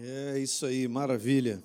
[0.00, 1.62] É isso aí, maravilha.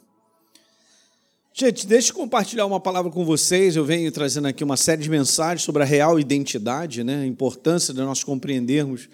[1.54, 3.76] Gente, deixa eu compartilhar uma palavra com vocês.
[3.76, 7.22] Eu venho trazendo aqui uma série de mensagens sobre a real identidade, né?
[7.22, 9.08] a importância de nós compreendermos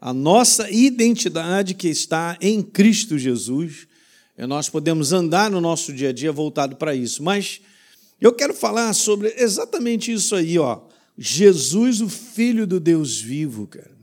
[0.00, 3.86] a nossa identidade que está em Cristo Jesus.
[4.36, 7.22] E nós podemos andar no nosso dia a dia voltado para isso.
[7.22, 7.60] Mas
[8.18, 10.80] eu quero falar sobre exatamente isso aí, ó.
[11.18, 13.93] Jesus, o Filho do Deus vivo, cara.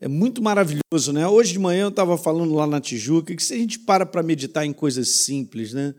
[0.00, 1.28] É muito maravilhoso, né?
[1.28, 4.22] Hoje de manhã eu estava falando lá na Tijuca que se a gente para para
[4.22, 5.94] meditar em coisas simples, né?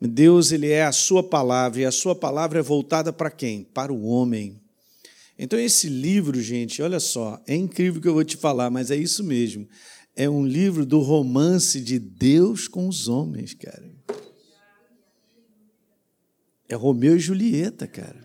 [0.00, 3.64] Deus, ele é a sua palavra, e a sua palavra é voltada para quem?
[3.64, 4.60] Para o homem.
[5.38, 8.96] Então, esse livro, gente, olha só, é incrível que eu vou te falar, mas é
[8.96, 9.66] isso mesmo.
[10.14, 13.90] É um livro do romance de Deus com os homens, cara.
[16.68, 18.20] É Romeu e Julieta, cara.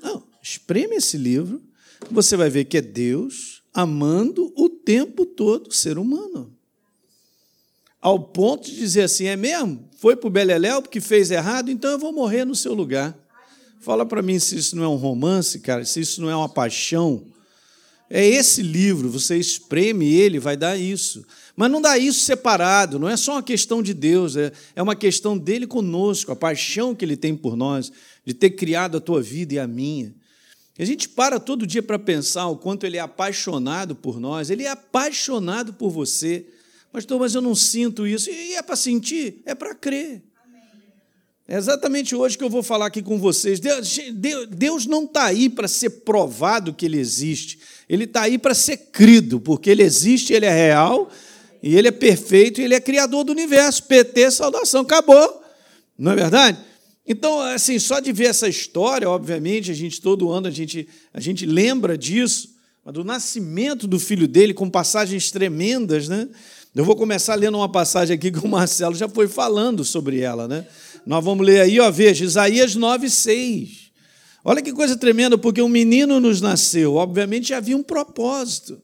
[0.00, 1.65] Não, espreme esse livro
[2.14, 6.50] você vai ver que é Deus amando o tempo todo o ser humano.
[8.00, 9.88] Ao ponto de dizer assim: é mesmo?
[9.98, 13.16] Foi para o Beleléu porque fez errado, então eu vou morrer no seu lugar.
[13.80, 16.48] Fala para mim se isso não é um romance, cara, se isso não é uma
[16.48, 17.24] paixão.
[18.08, 21.24] É esse livro, você espreme ele, vai dar isso.
[21.56, 24.94] Mas não dá isso separado, não é só uma questão de Deus, é, é uma
[24.94, 27.90] questão dele conosco, a paixão que ele tem por nós,
[28.24, 30.14] de ter criado a tua vida e a minha.
[30.78, 34.64] A gente para todo dia para pensar o quanto ele é apaixonado por nós, ele
[34.64, 36.46] é apaixonado por você.
[36.92, 38.30] Pastor, mas eu não sinto isso.
[38.30, 39.42] E é para sentir?
[39.46, 40.22] É para crer.
[41.48, 43.60] É exatamente hoje que eu vou falar aqui com vocês.
[43.60, 43.98] Deus,
[44.50, 47.60] Deus não está aí para ser provado que Ele existe.
[47.88, 51.08] Ele está aí para ser crido, porque Ele existe, Ele é real,
[51.62, 53.84] e Ele é perfeito, e Ele é criador do universo.
[53.84, 55.40] PT, saudação, acabou.
[55.96, 56.58] Não é verdade?
[57.06, 61.20] Então, assim, só de ver essa história, obviamente, a gente todo ano a gente, a
[61.20, 66.28] gente lembra disso, mas do nascimento do filho dele, com passagens tremendas, né?
[66.74, 70.46] Eu vou começar lendo uma passagem aqui que o Marcelo já foi falando sobre ela,
[70.46, 70.66] né?
[71.06, 73.86] Nós vamos ler aí, ó, veja, Isaías 9, 6.
[74.44, 78.80] Olha que coisa tremenda, porque um menino nos nasceu, obviamente havia um propósito.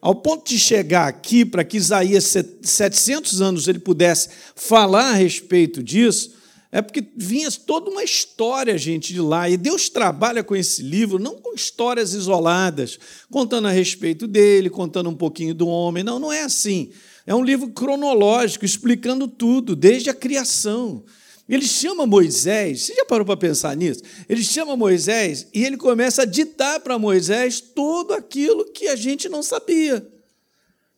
[0.00, 2.32] Ao ponto de chegar aqui, para que Isaías,
[2.62, 6.37] 700 anos, ele pudesse falar a respeito disso,
[6.70, 9.48] é porque vinha toda uma história, gente, de lá.
[9.48, 12.98] E Deus trabalha com esse livro, não com histórias isoladas,
[13.30, 16.04] contando a respeito dele, contando um pouquinho do homem.
[16.04, 16.90] Não, não é assim.
[17.26, 21.04] É um livro cronológico, explicando tudo, desde a criação.
[21.48, 24.02] Ele chama Moisés, você já parou para pensar nisso?
[24.28, 29.30] Ele chama Moisés e ele começa a ditar para Moisés tudo aquilo que a gente
[29.30, 30.06] não sabia.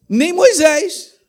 [0.08, 1.19] Nem Moisés.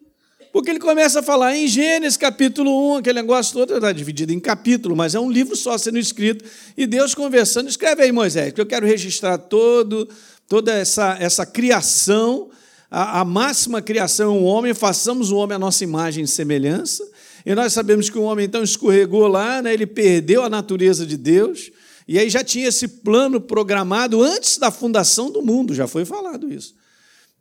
[0.51, 4.39] Porque ele começa a falar em Gênesis capítulo 1, aquele negócio todo, está dividido em
[4.39, 6.43] capítulo, mas é um livro só sendo escrito,
[6.75, 10.09] e Deus conversando, escreve aí, Moisés, que eu quero registrar todo,
[10.49, 12.49] toda essa, essa criação,
[12.89, 17.09] a, a máxima criação é o homem, façamos o homem a nossa imagem e semelhança,
[17.45, 21.15] e nós sabemos que o homem então escorregou lá, né, ele perdeu a natureza de
[21.15, 21.71] Deus,
[22.05, 26.51] e aí já tinha esse plano programado antes da fundação do mundo, já foi falado
[26.51, 26.80] isso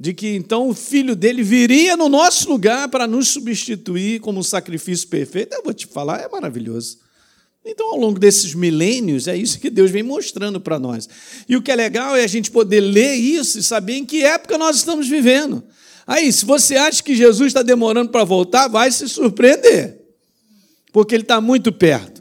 [0.01, 4.43] de que então o filho dele viria no nosso lugar para nos substituir como um
[4.43, 5.53] sacrifício perfeito.
[5.53, 6.99] Eu vou te falar, é maravilhoso.
[7.63, 11.07] Então, ao longo desses milênios, é isso que Deus vem mostrando para nós.
[11.47, 14.25] E o que é legal é a gente poder ler isso e saber em que
[14.25, 15.63] época nós estamos vivendo.
[16.07, 20.01] Aí, se você acha que Jesus está demorando para voltar, vai se surpreender,
[20.95, 22.20] porque ele está muito perto.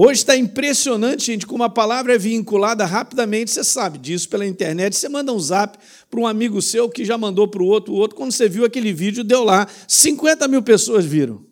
[0.00, 3.50] Hoje está impressionante, gente, como a palavra é vinculada rapidamente.
[3.50, 4.94] Você sabe disso pela internet.
[4.94, 5.76] Você manda um zap
[6.08, 8.16] para um amigo seu que já mandou para o outro, o outro.
[8.16, 9.66] Quando você viu aquele vídeo, deu lá.
[9.88, 11.44] 50 mil pessoas viram.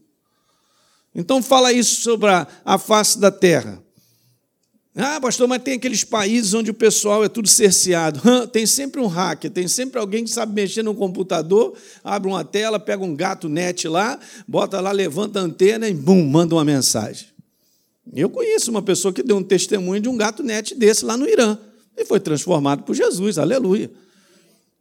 [1.13, 3.83] Então, fala isso sobre a, a face da terra.
[4.95, 8.21] Ah, pastor, mas tem aqueles países onde o pessoal é tudo cerceado.
[8.47, 12.79] Tem sempre um hacker, tem sempre alguém que sabe mexer no computador, abre uma tela,
[12.79, 17.35] pega um gato net lá, bota lá, levanta a antena e bum, manda uma mensagem.
[18.15, 21.29] Eu conheço uma pessoa que deu um testemunho de um gato net desse lá no
[21.29, 21.59] Irã
[21.97, 23.91] e foi transformado por Jesus, aleluia.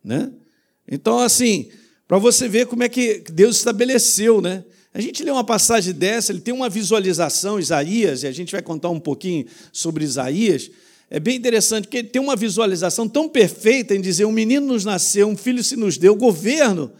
[0.03, 0.31] Né?
[0.87, 1.69] Então, assim,
[2.07, 4.63] para você ver como é que Deus estabeleceu, né?
[4.93, 8.61] A gente lê uma passagem dessa, ele tem uma visualização, Isaías, e a gente vai
[8.61, 10.71] contar um pouquinho sobre Isaías.
[11.09, 14.85] É bem interessante, porque ele tem uma visualização tão perfeita em dizer: um menino nos
[14.85, 16.93] nasceu, um filho se nos deu, o governo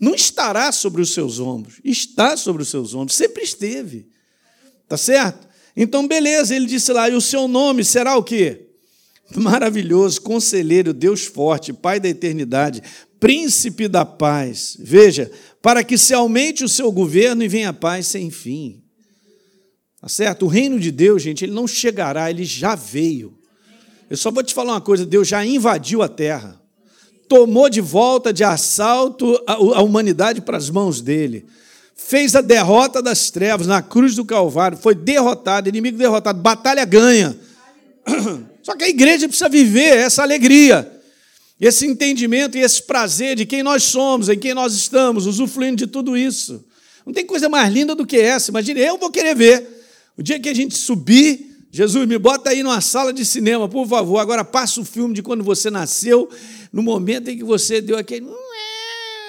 [0.00, 4.06] não estará sobre os seus ombros, está sobre os seus ombros, sempre esteve.
[4.88, 5.46] Tá certo?
[5.76, 8.68] Então, beleza, ele disse lá, e o seu nome será o quê?
[9.34, 12.82] Maravilhoso, conselheiro, Deus forte, Pai da eternidade,
[13.18, 14.76] príncipe da paz.
[14.78, 15.30] Veja,
[15.62, 18.82] para que se aumente o seu governo e venha a paz sem fim.
[20.00, 20.46] Tá certo?
[20.46, 23.38] O reino de Deus, gente, ele não chegará, ele já veio.
[24.10, 26.60] Eu só vou te falar uma coisa: Deus já invadiu a terra.
[27.28, 31.46] tomou de volta de assalto a humanidade para as mãos dele.
[31.94, 37.36] Fez a derrota das trevas na cruz do Calvário, foi derrotado, inimigo derrotado, batalha ganha.
[38.62, 40.90] Só que a igreja precisa viver essa alegria,
[41.60, 45.86] esse entendimento e esse prazer de quem nós somos, em quem nós estamos, usufruindo de
[45.86, 46.64] tudo isso.
[47.04, 48.50] Não tem coisa mais linda do que essa.
[48.50, 49.82] Imagine, eu vou querer ver.
[50.16, 53.86] O dia que a gente subir, Jesus, me bota aí numa sala de cinema, por
[53.88, 54.18] favor.
[54.18, 56.28] Agora passa o filme de quando você nasceu,
[56.72, 58.26] no momento em que você deu aquele.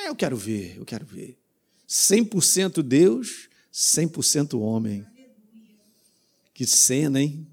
[0.05, 1.42] Eu quero ver, eu quero ver.
[1.93, 5.05] 100% Deus, 100% homem.
[6.51, 7.45] Que cena, hein?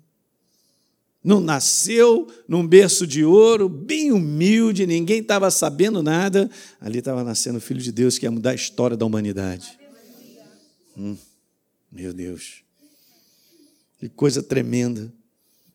[1.22, 6.50] Não nasceu num berço de ouro, bem humilde, ninguém estava sabendo nada.
[6.81, 9.78] Ali estava nascendo o Filho de Deus que ia mudar a história da humanidade.
[10.96, 11.19] Hum,
[11.92, 12.62] meu Deus.
[13.98, 15.12] Que coisa tremenda.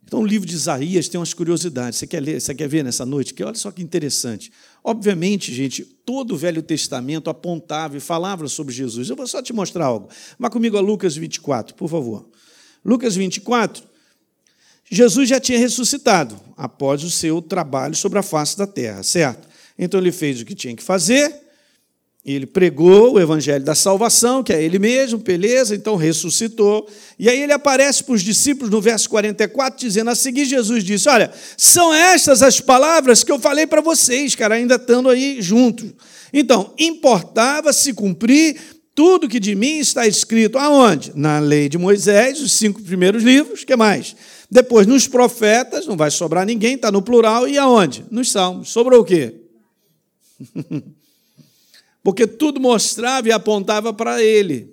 [0.04, 2.00] Então, o livro de Isaías tem umas curiosidades.
[2.00, 3.32] Você quer ler, você quer ver nessa noite?
[3.32, 4.52] Que olha só que interessante.
[4.88, 9.10] Obviamente, gente, todo o Velho Testamento apontava e falava sobre Jesus.
[9.10, 10.10] Eu vou só te mostrar algo.
[10.38, 12.30] Vá comigo a Lucas 24, por favor.
[12.86, 13.84] Lucas 24.
[14.88, 19.48] Jesus já tinha ressuscitado após o seu trabalho sobre a face da terra, certo?
[19.76, 21.34] Então ele fez o que tinha que fazer,
[22.26, 26.90] ele pregou o evangelho da salvação, que é ele mesmo, beleza, então ressuscitou.
[27.20, 31.08] E aí ele aparece para os discípulos no verso 44, dizendo: A seguir, Jesus disse:
[31.08, 35.92] Olha, são estas as palavras que eu falei para vocês, cara, ainda estando aí juntos.
[36.34, 38.60] Então, importava se cumprir
[38.96, 41.12] tudo que de mim está escrito aonde?
[41.14, 44.16] Na lei de Moisés, os cinco primeiros livros, que mais?
[44.50, 48.04] Depois, nos profetas, não vai sobrar ninguém, está no plural, e aonde?
[48.10, 48.70] Nos salmos.
[48.70, 49.36] Sobrou o quê?
[52.06, 54.72] porque tudo mostrava e apontava para ele.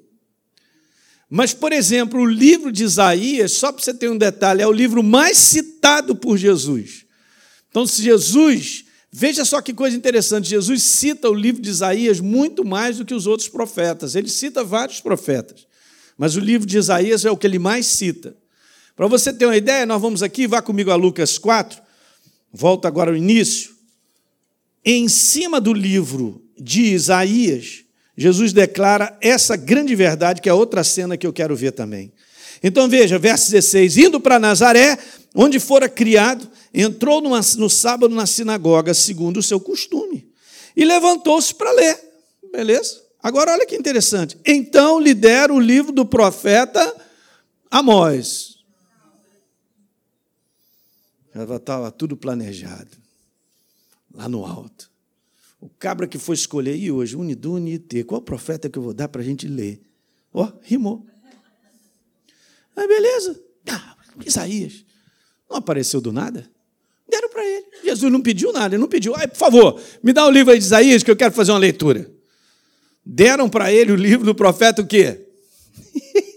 [1.31, 4.73] Mas, por exemplo, o livro de Isaías, só para você ter um detalhe, é o
[4.73, 7.07] livro mais citado por Jesus.
[7.71, 12.67] Então, se Jesus, veja só que coisa interessante, Jesus cita o livro de Isaías muito
[12.67, 14.15] mais do que os outros profetas.
[14.15, 15.67] Ele cita vários profetas,
[16.19, 18.37] mas o livro de Isaías é o que ele mais cita.
[18.95, 21.81] Para você ter uma ideia, nós vamos aqui, vá comigo a Lucas 4,
[22.53, 23.73] volta agora ao início.
[24.85, 27.85] Em cima do livro de Isaías,
[28.17, 32.13] Jesus declara essa grande verdade, que é outra cena que eu quero ver também.
[32.63, 34.99] Então veja, verso 16: indo para Nazaré,
[35.35, 40.31] onde fora criado, entrou numa, no sábado na sinagoga, segundo o seu costume,
[40.77, 41.99] e levantou-se para ler.
[42.53, 43.03] Beleza?
[43.23, 44.37] Agora olha que interessante.
[44.45, 46.95] Então lhe deram o livro do profeta
[47.71, 48.59] Amós.
[51.35, 52.91] Já estava tudo planejado,
[54.13, 54.92] lá no alto.
[55.63, 59.07] O cabra que foi escolher, e hoje, Unidune Ite, qual profeta que eu vou dar
[59.07, 59.81] para a gente ler?
[60.35, 61.07] Ó, oh, rimou.
[62.77, 63.41] Aí, beleza.
[63.69, 64.85] Ah, Isaías.
[65.49, 66.51] Não apareceu do nada?
[67.09, 67.65] Deram para ele.
[67.85, 69.15] Jesus não pediu nada, ele não pediu.
[69.15, 71.59] Ai, por favor, me dá o livro aí de Isaías que eu quero fazer uma
[71.59, 72.11] leitura.
[73.07, 75.29] Deram para ele o livro do profeta o quê?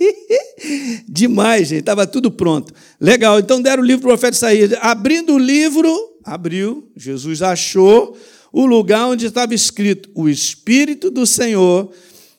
[1.09, 2.71] Demais, gente, estava tudo pronto.
[3.01, 4.73] Legal, então deram o livro do profeta Isaías.
[4.81, 8.15] Abrindo o livro, abriu, Jesus achou
[8.55, 11.91] o lugar onde estava escrito: O Espírito do Senhor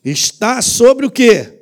[0.03, 1.53] está sobre o quê?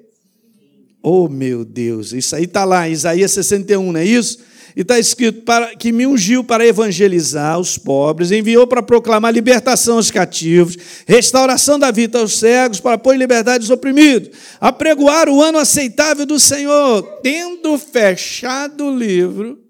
[1.03, 4.39] Oh, meu Deus, isso aí está lá, Isaías 61, não é isso?
[4.77, 9.97] E está escrito para, que me ungiu para evangelizar os pobres, enviou para proclamar libertação
[9.97, 14.31] aos cativos, restauração da vida aos cegos, para pôr em liberdade os oprimidos,
[14.61, 19.64] apregoar o ano aceitável do Senhor, tendo fechado o livro,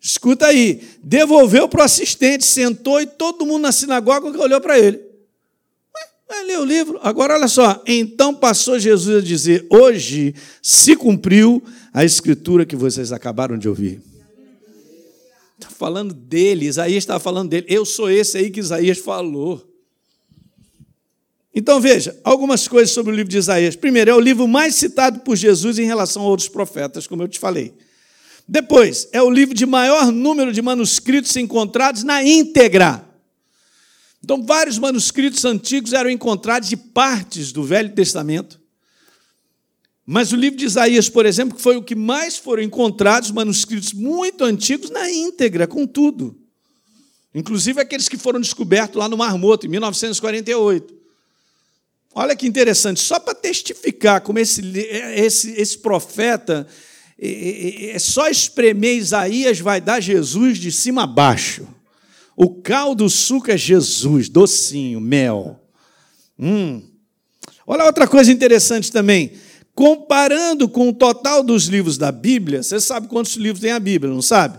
[0.00, 4.98] Escuta aí, devolveu para o assistente, sentou e todo mundo na sinagoga olhou para ele.
[6.26, 6.98] Vai ler o livro.
[7.02, 7.82] Agora, olha só.
[7.86, 14.00] Então passou Jesus a dizer: Hoje se cumpriu a escritura que vocês acabaram de ouvir.
[15.56, 17.66] Está falando dele, Isaías estava falando dele.
[17.68, 19.66] Eu sou esse aí que Isaías falou.
[21.52, 23.74] Então veja, algumas coisas sobre o livro de Isaías.
[23.74, 27.28] Primeiro, é o livro mais citado por Jesus em relação a outros profetas, como eu
[27.28, 27.74] te falei.
[28.52, 33.08] Depois, é o livro de maior número de manuscritos encontrados na íntegra.
[34.24, 38.60] Então, vários manuscritos antigos eram encontrados de partes do Velho Testamento.
[40.04, 44.42] Mas o livro de Isaías, por exemplo, foi o que mais foram encontrados, manuscritos muito
[44.42, 46.36] antigos, na íntegra, com tudo.
[47.32, 50.92] Inclusive aqueles que foram descobertos lá no Mar Morto, em 1948.
[52.12, 54.60] Olha que interessante, só para testificar como esse,
[55.14, 56.66] esse, esse profeta
[57.22, 61.68] é só espremer Isaías vai dar Jesus de cima a baixo.
[62.34, 65.60] O caldo do suco é Jesus, docinho, mel.
[66.38, 66.82] Hum.
[67.66, 69.32] Olha outra coisa interessante também.
[69.74, 74.12] Comparando com o total dos livros da Bíblia, você sabe quantos livros tem a Bíblia,
[74.12, 74.58] não sabe?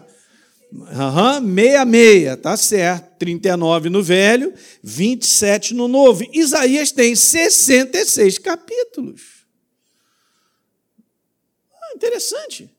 [0.94, 3.18] Aham, meia, meia, tá certo.
[3.18, 4.54] 39 no Velho,
[4.84, 6.24] 27 no Novo.
[6.32, 9.41] Isaías tem 66 capítulos.
[11.96, 12.70] Interessante.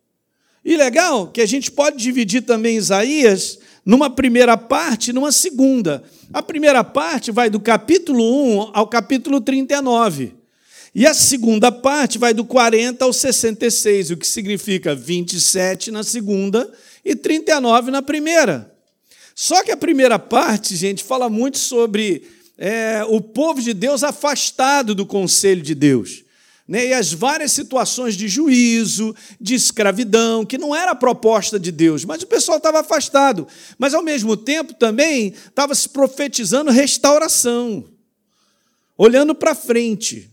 [0.65, 6.05] E legal que a gente pode dividir também Isaías numa primeira parte e numa segunda.
[6.33, 10.35] A primeira parte vai do capítulo 1 ao capítulo 39.
[10.95, 16.71] E a segunda parte vai do 40 ao 66, o que significa 27 na segunda
[17.05, 18.71] e 39 na primeira.
[19.35, 22.29] Só que a primeira parte, gente, fala muito sobre
[22.59, 26.23] é, o povo de Deus afastado do conselho de Deus.
[26.67, 26.89] Né?
[26.89, 32.05] E as várias situações de juízo, de escravidão, que não era a proposta de Deus,
[32.05, 33.47] mas o pessoal estava afastado.
[33.79, 37.85] Mas, ao mesmo tempo, também estava se profetizando restauração,
[38.97, 40.31] olhando para frente.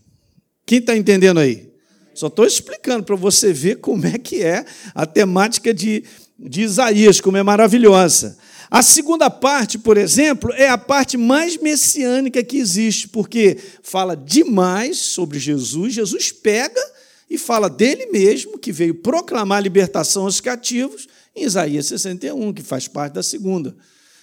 [0.64, 1.70] Quem está entendendo aí?
[2.14, 6.04] Só estou explicando para você ver como é que é a temática de,
[6.38, 8.36] de Isaías, como é maravilhosa.
[8.70, 14.96] A segunda parte, por exemplo, é a parte mais messiânica que existe, porque fala demais
[14.98, 15.94] sobre Jesus.
[15.94, 16.80] Jesus pega
[17.28, 22.62] e fala dele mesmo, que veio proclamar a libertação aos cativos, em Isaías 61, que
[22.62, 23.74] faz parte da segunda.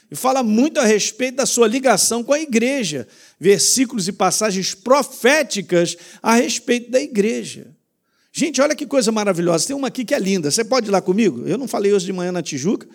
[0.09, 3.05] E fala muito a respeito da sua ligação com a igreja,
[3.37, 7.67] versículos e passagens proféticas a respeito da igreja.
[8.31, 9.67] Gente, olha que coisa maravilhosa.
[9.67, 10.51] Tem uma aqui que é linda.
[10.51, 11.45] Você pode ir lá comigo?
[11.45, 12.87] Eu não falei hoje de manhã na Tijuca,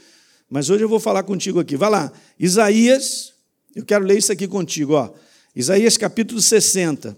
[0.53, 1.79] mas hoje eu vou falar contigo aqui.
[1.79, 2.13] Vai lá.
[2.39, 3.33] Isaías,
[3.75, 5.11] eu quero ler isso aqui contigo, ó.
[5.57, 7.17] Isaías capítulo 60.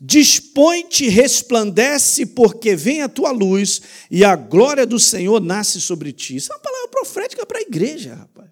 [0.00, 6.36] Dispõe-te, resplandece, porque vem a tua luz e a glória do Senhor nasce sobre ti.
[6.36, 8.48] Isso é uma palavra profética para a igreja, rapaz.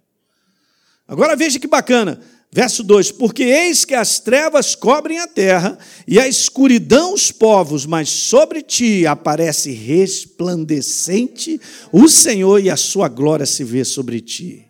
[1.08, 2.20] Agora veja que bacana.
[2.52, 7.86] Verso 2: Porque eis que as trevas cobrem a terra e a escuridão os povos,
[7.86, 11.60] mas sobre ti aparece resplandecente
[11.92, 14.66] o Senhor e a sua glória se vê sobre ti.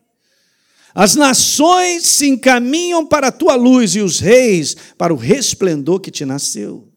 [0.94, 6.10] As nações se encaminham para a tua luz e os reis para o resplendor que
[6.10, 6.89] te nasceu.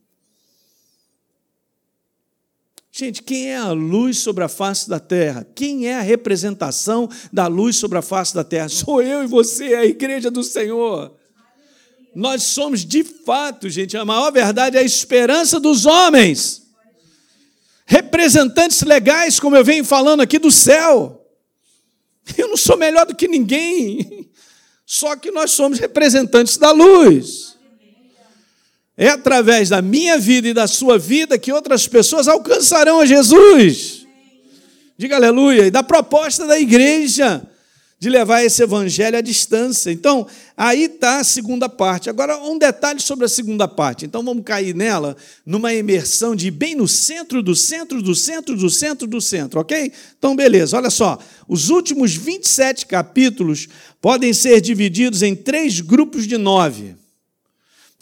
[2.95, 5.47] Gente, quem é a luz sobre a face da terra?
[5.55, 8.69] Quem é a representação da luz sobre a face da terra?
[8.69, 11.12] Sou eu e você, a igreja do Senhor.
[12.13, 16.67] Nós somos de fato, gente, a maior verdade é a esperança dos homens.
[17.88, 21.19] Representantes legais, como eu venho falando aqui do céu.
[22.38, 24.29] Eu não sou melhor do que ninguém,
[24.85, 27.52] só que nós somos representantes da luz.
[28.95, 34.05] É através da minha vida e da sua vida que outras pessoas alcançarão a Jesus.
[34.97, 35.65] Diga aleluia.
[35.65, 37.41] E da proposta da igreja
[38.03, 39.89] de levar esse evangelho à distância.
[39.89, 42.09] Então, aí está a segunda parte.
[42.09, 44.05] Agora, um detalhe sobre a segunda parte.
[44.05, 48.69] Então, vamos cair nela numa imersão de bem no centro do centro do centro do
[48.69, 49.89] centro do centro, ok?
[50.19, 51.17] Então, beleza, olha só.
[51.47, 53.69] Os últimos 27 capítulos
[54.01, 57.02] podem ser divididos em três grupos de nove.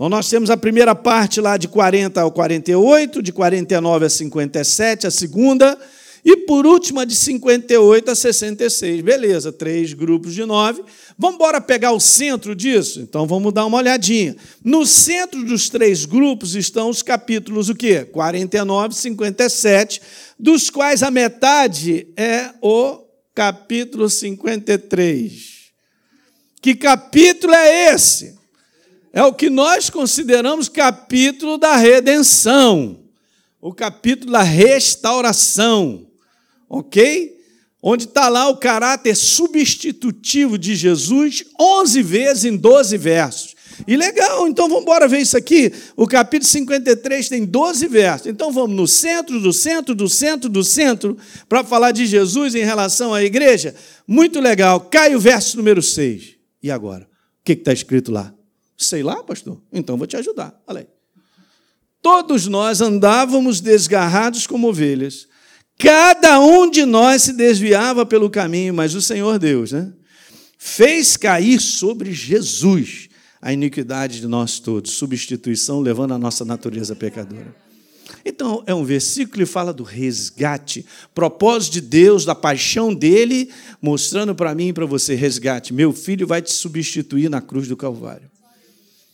[0.01, 5.05] Então, nós temos a primeira parte lá de 40 ao 48, de 49 a 57,
[5.05, 5.77] a segunda,
[6.25, 9.01] e por último a de 58 a 66.
[9.01, 10.81] Beleza, três grupos de nove.
[11.15, 12.99] Vamos embora pegar o centro disso?
[12.99, 14.35] Então vamos dar uma olhadinha.
[14.65, 18.03] No centro dos três grupos estão os capítulos o quê?
[18.03, 20.01] 49 e 57,
[20.39, 23.03] dos quais a metade é o
[23.35, 25.61] capítulo 53.
[26.59, 28.40] Que capítulo é esse?
[29.13, 32.99] É o que nós consideramos capítulo da redenção,
[33.59, 36.07] o capítulo da restauração,
[36.69, 37.39] ok?
[37.83, 43.55] Onde está lá o caráter substitutivo de Jesus, 11 vezes em 12 versos.
[43.87, 45.73] E legal, então vamos embora ver isso aqui.
[45.95, 48.27] O capítulo 53 tem 12 versos.
[48.27, 51.17] Então vamos no centro, do centro, do centro, do centro,
[51.49, 53.73] para falar de Jesus em relação à igreja.
[54.07, 54.79] Muito legal.
[54.81, 56.35] Cai o verso número 6.
[56.61, 57.05] E agora?
[57.05, 58.31] O que está escrito lá?
[58.83, 59.61] Sei lá, pastor?
[59.71, 60.59] Então vou te ajudar.
[60.67, 60.87] Olha aí.
[62.01, 65.27] Todos nós andávamos desgarrados como ovelhas.
[65.77, 69.91] Cada um de nós se desviava pelo caminho, mas o Senhor Deus, né?
[70.57, 73.09] Fez cair sobre Jesus
[73.41, 77.55] a iniquidade de nós todos, substituição levando a nossa natureza pecadora.
[78.23, 83.49] Então, é um versículo que fala do resgate, propósito de Deus, da paixão dele,
[83.81, 87.77] mostrando para mim e para você: resgate, meu filho vai te substituir na cruz do
[87.77, 88.30] Calvário.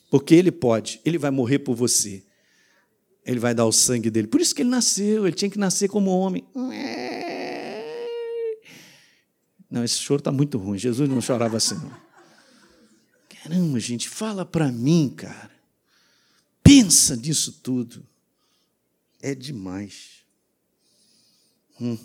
[0.10, 2.24] Porque ele pode, ele vai morrer por você.
[3.26, 4.28] Ele vai dar o sangue dele.
[4.28, 6.46] Por isso que ele nasceu, ele tinha que nascer como homem.
[9.70, 10.78] Não, esse choro está muito ruim.
[10.78, 11.76] Jesus não chorava assim.
[11.76, 12.08] Não.
[13.44, 15.52] Caramba, gente, fala para mim, cara.
[16.64, 18.06] Pensa nisso tudo.
[19.22, 20.24] É demais.
[21.80, 21.98] Hum.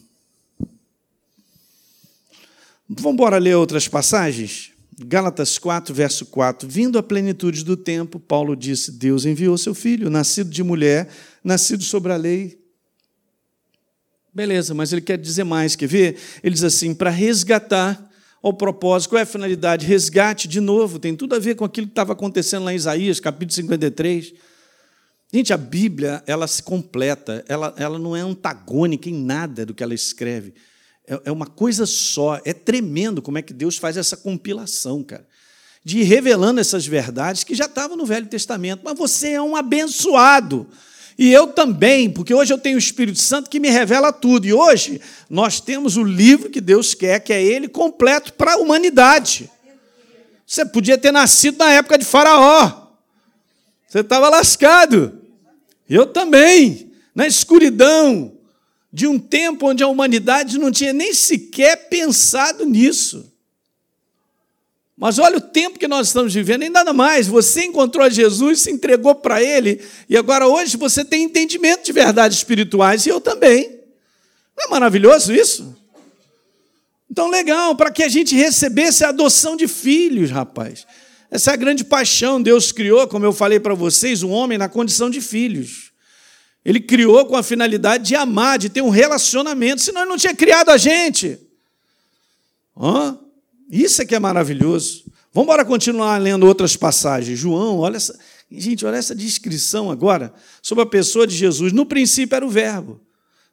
[2.88, 4.71] Vamos embora ler outras passagens?
[5.04, 6.68] Gálatas 4, verso 4.
[6.68, 11.08] Vindo à plenitude do tempo, Paulo disse: Deus enviou seu filho, nascido de mulher,
[11.42, 12.60] nascido sobre a lei.
[14.34, 16.16] Beleza, mas ele quer dizer mais, quer ver?
[16.42, 18.10] Ele diz assim: para resgatar
[18.42, 19.86] ao propósito, qual é a finalidade?
[19.86, 23.20] Resgate de novo, tem tudo a ver com aquilo que estava acontecendo lá em Isaías,
[23.20, 24.32] capítulo 53.
[25.32, 29.82] Gente, a Bíblia, ela se completa, ela, ela não é antagônica em nada do que
[29.82, 30.52] ela escreve.
[31.06, 32.40] É, é uma coisa só.
[32.44, 35.26] É tremendo como é que Deus faz essa compilação, cara.
[35.84, 38.82] De ir revelando essas verdades que já estavam no Velho Testamento.
[38.84, 40.66] Mas você é um abençoado.
[41.18, 44.46] E eu também, porque hoje eu tenho o Espírito Santo que me revela tudo.
[44.46, 48.56] E hoje nós temos o livro que Deus quer, que é ele completo para a
[48.56, 49.50] humanidade.
[50.46, 52.88] Você podia ter nascido na época de Faraó.
[53.88, 55.20] Você estava lascado.
[55.88, 58.32] Eu também, na escuridão,
[58.92, 63.32] de um tempo onde a humanidade não tinha nem sequer pensado nisso.
[64.96, 67.26] Mas olha o tempo que nós estamos vivendo, e nada mais.
[67.26, 72.38] Você encontrou Jesus, se entregou para Ele, e agora hoje você tem entendimento de verdades
[72.38, 73.80] espirituais, e eu também.
[74.56, 75.74] Não é maravilhoso isso?
[77.10, 80.86] Então, legal, para que a gente recebesse a adoção de filhos, rapaz.
[81.30, 82.40] Essa é a grande paixão.
[82.40, 85.91] Deus criou, como eu falei para vocês, o um homem na condição de filhos.
[86.64, 90.34] Ele criou com a finalidade de amar, de ter um relacionamento, senão ele não tinha
[90.34, 91.38] criado a gente.
[93.70, 95.04] Isso é que é maravilhoso.
[95.32, 97.38] Vamos embora continuar lendo outras passagens.
[97.38, 98.18] João, olha essa,
[98.50, 101.72] gente, olha essa descrição agora sobre a pessoa de Jesus.
[101.72, 103.00] No princípio era o verbo.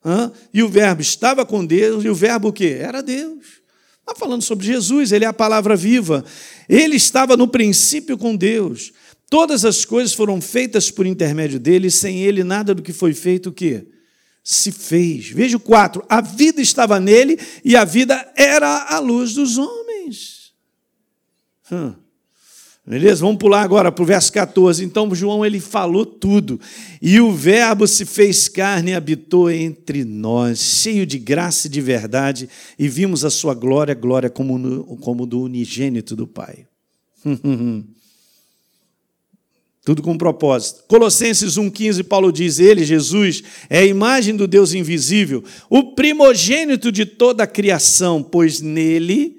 [0.04, 0.32] Hã?
[0.54, 2.78] E o verbo estava com Deus, e o verbo o quê?
[2.80, 3.60] Era Deus.
[4.02, 6.26] Está falando sobre Jesus, ele é a palavra viva.
[6.68, 8.92] Ele estava no princípio com Deus.
[9.30, 13.50] Todas as coisas foram feitas por intermédio dele, sem ele nada do que foi feito
[13.50, 13.86] o quê?
[14.44, 15.30] Se fez.
[15.30, 16.04] Veja o 4.
[16.10, 20.52] A vida estava nele e a vida era a luz dos homens.
[21.72, 21.94] Hum.
[22.88, 23.22] Beleza?
[23.22, 24.84] Vamos pular agora para o verso 14.
[24.84, 26.60] Então, João ele falou tudo.
[27.00, 31.82] E o Verbo se fez carne e habitou entre nós, cheio de graça e de
[31.82, 36.66] verdade, e vimos a sua glória, glória como, no, como do unigênito do Pai.
[39.90, 40.84] Tudo com propósito.
[40.88, 47.08] Colossenses 1,15, Paulo diz: Ele, Jesus, é a imagem do Deus invisível, o primogênito de
[47.08, 49.36] toda a criação, pois nele,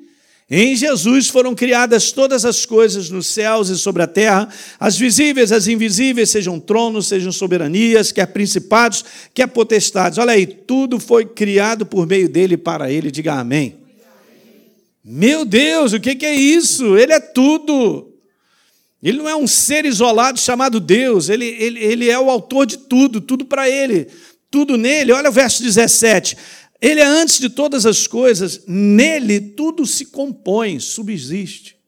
[0.51, 4.49] em Jesus, foram criadas todas as coisas nos céus e sobre a terra,
[4.81, 10.19] as visíveis, as invisíveis, sejam tronos, sejam soberanias, quer principados, quer potestades.
[10.19, 13.13] Olha aí, tudo foi criado por meio dele e para ele.
[13.13, 13.77] Diga amém.
[15.05, 16.99] Meu Deus, o que é isso?
[16.99, 18.10] Ele é tudo.
[19.03, 22.77] Ele não é um ser isolado chamado Deus, ele, ele, ele é o autor de
[22.77, 24.09] tudo, tudo para ele,
[24.51, 25.13] tudo nele.
[25.13, 26.37] Olha o verso 17.
[26.81, 31.79] Ele é antes de todas as coisas, nele tudo se compõe, subsiste.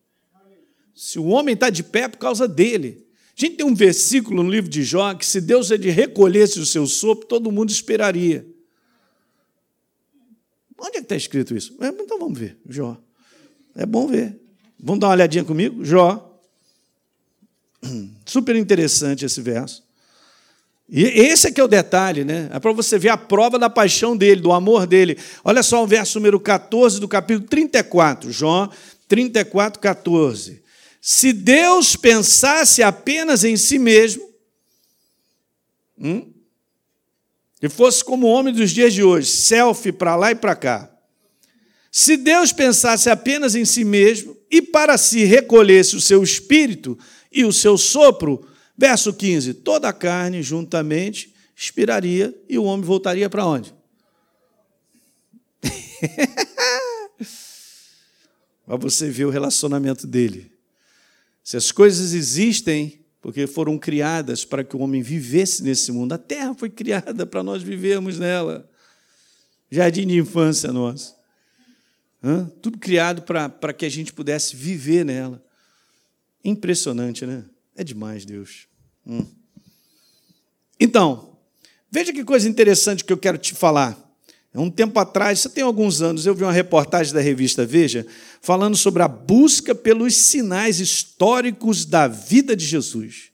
[0.94, 3.06] Se o homem está de pé é por causa dele.
[3.36, 6.66] A gente tem um versículo no livro de Jó que, se Deus ele recolhesse o
[6.66, 8.46] seu sopro, todo mundo esperaria.
[10.78, 11.76] Onde é que está escrito isso?
[11.80, 12.96] É, então vamos ver, Jó.
[13.74, 14.38] É bom ver.
[14.78, 15.84] Vamos dar uma olhadinha comigo?
[15.84, 16.31] Jó
[18.24, 19.82] Super interessante esse verso.
[20.88, 22.50] E esse é que é o detalhe, né?
[22.52, 25.18] É para você ver a prova da paixão dele, do amor dele.
[25.42, 28.70] Olha só o verso número 14 do capítulo 34, João
[29.08, 30.62] 34, 14.
[31.00, 34.22] Se Deus pensasse apenas em si mesmo,
[35.98, 36.30] hum,
[37.60, 40.90] e fosse como o homem dos dias de hoje, selfie para lá e para cá.
[41.90, 46.98] Se Deus pensasse apenas em si mesmo e para si recolhesse o seu espírito,
[47.32, 48.46] e o seu sopro.
[48.76, 53.74] Verso 15: toda a carne juntamente expiraria e o homem voltaria para onde?
[58.66, 60.50] para você ver o relacionamento dele.
[61.44, 66.18] Se as coisas existem porque foram criadas para que o homem vivesse nesse mundo, a
[66.18, 68.68] terra foi criada para nós vivermos nela.
[69.70, 71.14] Jardim de infância nosso.
[72.60, 75.42] Tudo criado para, para que a gente pudesse viver nela.
[76.44, 77.44] Impressionante, né?
[77.76, 78.66] É demais, Deus.
[79.06, 79.26] Hum.
[80.78, 81.36] Então,
[81.90, 83.98] veja que coisa interessante que eu quero te falar.
[84.54, 88.06] Um tempo atrás, isso tem alguns anos, eu vi uma reportagem da revista Veja
[88.42, 93.30] falando sobre a busca pelos sinais históricos da vida de Jesus.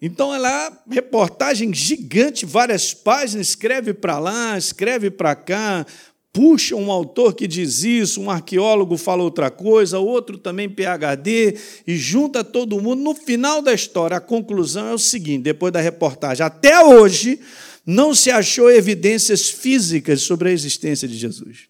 [0.00, 5.86] Então, ela é reportagem gigante, várias páginas, escreve para lá, escreve para cá,
[6.34, 11.96] puxa um autor que diz isso, um arqueólogo fala outra coisa, outro também PhD, e
[11.96, 13.00] junta todo mundo.
[13.00, 17.38] No final da história, a conclusão é o seguinte: depois da reportagem, até hoje
[17.86, 21.68] não se achou evidências físicas sobre a existência de Jesus.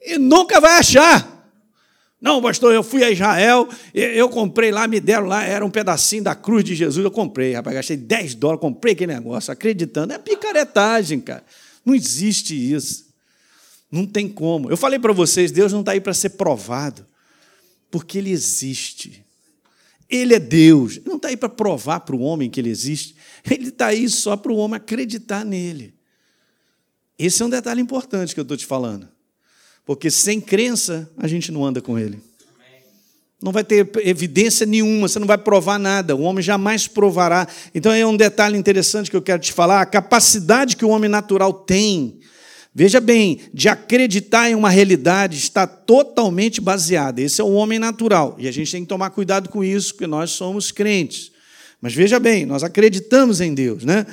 [0.00, 1.36] E nunca vai achar.
[2.18, 6.22] Não, pastor, eu fui a Israel, eu comprei lá, me deram lá, era um pedacinho
[6.22, 10.14] da cruz de Jesus, eu comprei, rapaz, gastei 10 dólares, comprei aquele negócio, acreditando.
[10.14, 11.44] É picaretagem, cara.
[11.84, 13.05] Não existe isso.
[13.90, 14.70] Não tem como.
[14.70, 17.06] Eu falei para vocês, Deus não está aí para ser provado,
[17.90, 19.24] porque Ele existe.
[20.08, 20.96] Ele é Deus.
[20.96, 23.16] Ele não está aí para provar para o homem que Ele existe.
[23.48, 25.94] Ele está aí só para o homem acreditar nele.
[27.18, 29.08] Esse é um detalhe importante que eu estou te falando.
[29.84, 32.20] Porque sem crença, a gente não anda com ele.
[33.40, 37.46] Não vai ter evidência nenhuma, você não vai provar nada, o homem jamais provará.
[37.74, 41.08] Então é um detalhe interessante que eu quero te falar: a capacidade que o homem
[41.08, 42.18] natural tem,
[42.78, 47.22] veja bem, de acreditar em uma realidade está totalmente baseada.
[47.22, 50.06] Esse é o homem natural, e a gente tem que tomar cuidado com isso, porque
[50.06, 51.32] nós somos crentes.
[51.80, 54.04] Mas veja bem, nós acreditamos em Deus, né?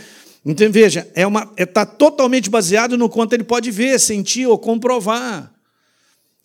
[0.46, 4.58] Então veja, é uma está é, totalmente baseado no quanto ele pode ver, sentir ou
[4.58, 5.52] comprovar.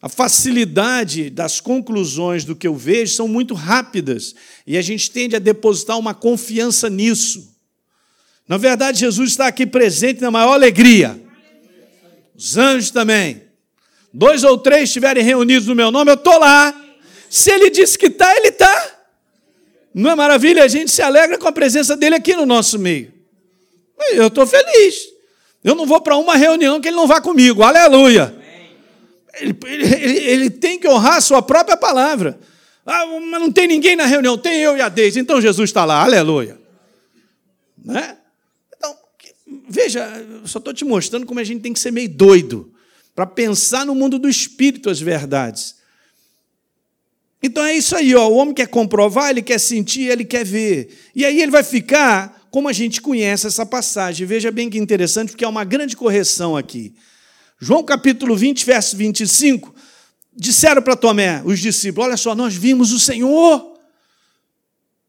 [0.03, 4.35] A facilidade das conclusões do que eu vejo são muito rápidas
[4.67, 7.55] e a gente tende a depositar uma confiança nisso.
[8.49, 11.28] Na verdade, Jesus está aqui presente na maior alegria.
[12.39, 13.43] Os anjos também.
[14.15, 16.73] Dois ou três estiverem reunidos no meu nome, eu estou lá.
[17.29, 18.91] Se ele disse que está, ele está.
[19.93, 20.63] Não é maravilha?
[20.63, 23.13] A gente se alegra com a presença dele aqui no nosso meio.
[24.13, 25.09] Eu estou feliz.
[25.65, 27.63] Eu não vou para uma reunião que ele não vá comigo.
[27.63, 28.35] Aleluia.
[29.41, 32.39] Ele, ele, ele tem que honrar a sua própria palavra.
[32.87, 35.85] Ah, mas não tem ninguém na reunião, tem eu e a Deise, então Jesus está
[35.85, 36.59] lá, aleluia.
[37.85, 38.17] Né?
[39.69, 40.07] Veja,
[40.45, 42.73] só estou te mostrando como a gente tem que ser meio doido
[43.15, 45.77] para pensar no mundo do espírito as verdades.
[47.43, 50.97] Então é isso aí, ó, o homem quer comprovar, ele quer sentir, ele quer ver.
[51.15, 54.27] E aí ele vai ficar como a gente conhece essa passagem.
[54.27, 56.95] Veja bem que interessante, porque há uma grande correção aqui.
[57.61, 59.75] João capítulo 20, verso 25,
[60.35, 63.77] disseram para Tomé, os discípulos: Olha só, nós vimos o Senhor.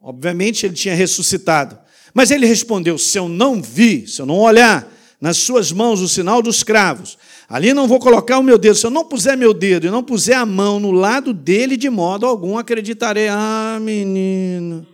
[0.02, 1.78] Obviamente ele tinha ressuscitado.
[2.14, 6.08] Mas ele respondeu: Se eu não vi, se eu não olhar nas suas mãos o
[6.08, 7.18] sinal dos cravos,
[7.48, 8.76] ali não vou colocar o meu dedo.
[8.76, 11.90] Se eu não puser meu dedo e não puser a mão no lado dele, de
[11.90, 13.28] modo algum acreditarei.
[13.30, 14.86] Ah, menino.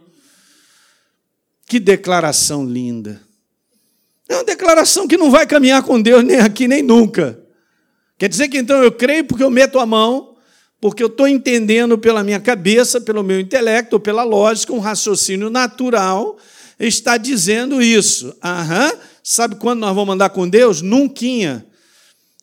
[1.67, 3.21] Que declaração linda.
[4.27, 7.39] É uma declaração que não vai caminhar com Deus nem aqui nem nunca.
[8.17, 10.35] Quer dizer que então eu creio porque eu meto a mão,
[10.79, 16.37] porque eu estou entendendo pela minha cabeça, pelo meu intelecto, pela lógica, um raciocínio natural
[16.79, 18.35] está dizendo isso.
[18.43, 18.91] Aham.
[19.23, 20.81] Sabe quando nós vamos andar com Deus?
[20.81, 21.65] Nunca.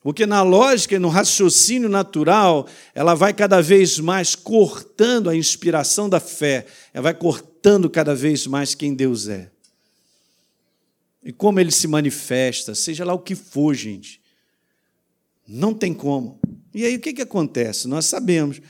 [0.03, 6.09] Porque na lógica e no raciocínio natural, ela vai cada vez mais cortando a inspiração
[6.09, 9.49] da fé, ela vai cortando cada vez mais quem Deus é.
[11.23, 14.21] E como ele se manifesta, seja lá o que for, gente.
[15.47, 16.41] Não tem como.
[16.75, 17.87] E aí o que, que acontece?
[17.87, 18.61] Nós sabemos.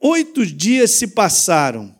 [0.00, 1.94] Oito dias se passaram.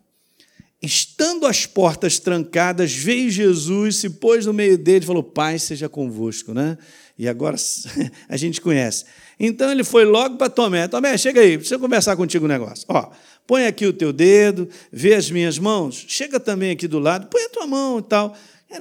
[0.83, 5.87] Estando as portas trancadas, veio Jesus, se pôs no meio dele e falou: Pai, seja
[5.87, 6.77] convosco, né?
[7.17, 7.55] E agora
[8.27, 9.05] a gente conhece.
[9.39, 12.85] Então ele foi logo para Tomé: Tomé, chega aí, eu conversar contigo um negócio.
[12.89, 13.11] Ó,
[13.47, 17.43] põe aqui o teu dedo, vê as minhas mãos, chega também aqui do lado, põe
[17.43, 18.35] a tua mão e tal.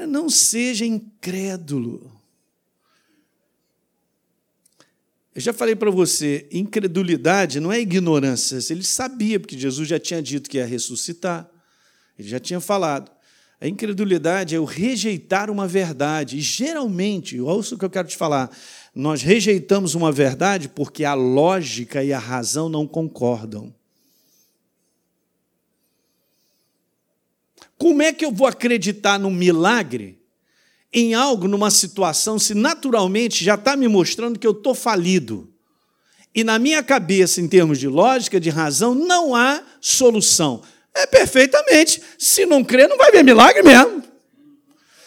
[0.09, 2.11] Não seja incrédulo.
[5.33, 8.59] Eu já falei para você, incredulidade não é ignorância.
[8.73, 11.52] Ele sabia, porque Jesus já tinha dito que ia ressuscitar.
[12.23, 13.11] Ele já tinha falado.
[13.61, 16.39] A incredulidade é o rejeitar uma verdade.
[16.39, 18.51] E geralmente, ouça o que eu quero te falar,
[18.95, 23.75] nós rejeitamos uma verdade porque a lógica e a razão não concordam.
[27.77, 30.23] Como é que eu vou acreditar no milagre
[30.93, 35.49] em algo, numa situação, se naturalmente já está me mostrando que eu estou falido.
[36.35, 40.63] E na minha cabeça, em termos de lógica, de razão, não há solução.
[40.95, 42.03] É perfeitamente.
[42.19, 44.03] Se não crer, não vai ver milagre mesmo.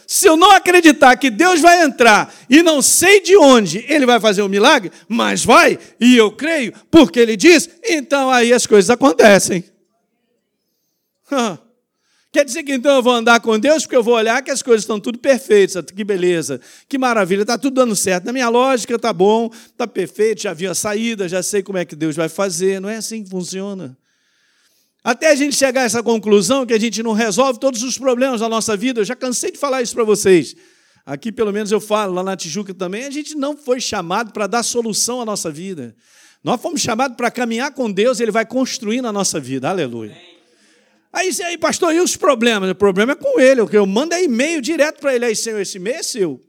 [0.08, 4.20] Se eu não acreditar que Deus vai entrar e não sei de onde ele vai
[4.20, 8.90] fazer o milagre, mas vai, e eu creio, porque ele diz, então aí as coisas
[8.92, 9.64] acontecem.
[12.32, 14.62] Quer dizer que então eu vou andar com Deus porque eu vou olhar que as
[14.62, 18.26] coisas estão tudo perfeitas, que beleza, que maravilha, está tudo dando certo.
[18.26, 21.86] Na minha lógica está bom, está perfeito, já vi a saída, já sei como é
[21.86, 22.80] que Deus vai fazer.
[22.80, 23.98] Não é assim que funciona.
[25.06, 28.42] Até a gente chegar a essa conclusão que a gente não resolve todos os problemas
[28.42, 30.56] da nossa vida, eu já cansei de falar isso para vocês.
[31.06, 34.48] Aqui, pelo menos, eu falo, lá na Tijuca também, a gente não foi chamado para
[34.48, 35.96] dar solução à nossa vida.
[36.44, 39.70] Nós fomos chamados para caminhar com Deus, Ele vai construir na nossa vida.
[39.70, 40.18] Aleluia.
[41.14, 42.68] Aí, aí, pastor, e os problemas?
[42.72, 45.26] O problema é com ele, eu mando é e-mail direto para ele.
[45.26, 46.42] Aí, senhor, esse e-mail é seu.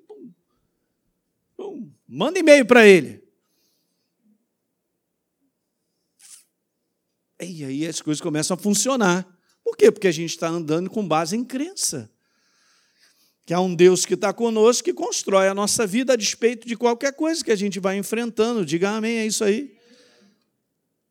[2.09, 3.23] Manda e-mail para ele.
[7.41, 9.27] E aí as coisas começam a funcionar.
[9.63, 9.91] Por quê?
[9.91, 12.11] Porque a gente está andando com base em crença.
[13.45, 16.77] Que há um Deus que está conosco, que constrói a nossa vida a despeito de
[16.77, 18.65] qualquer coisa que a gente vai enfrentando.
[18.65, 19.77] Diga amém, é isso aí.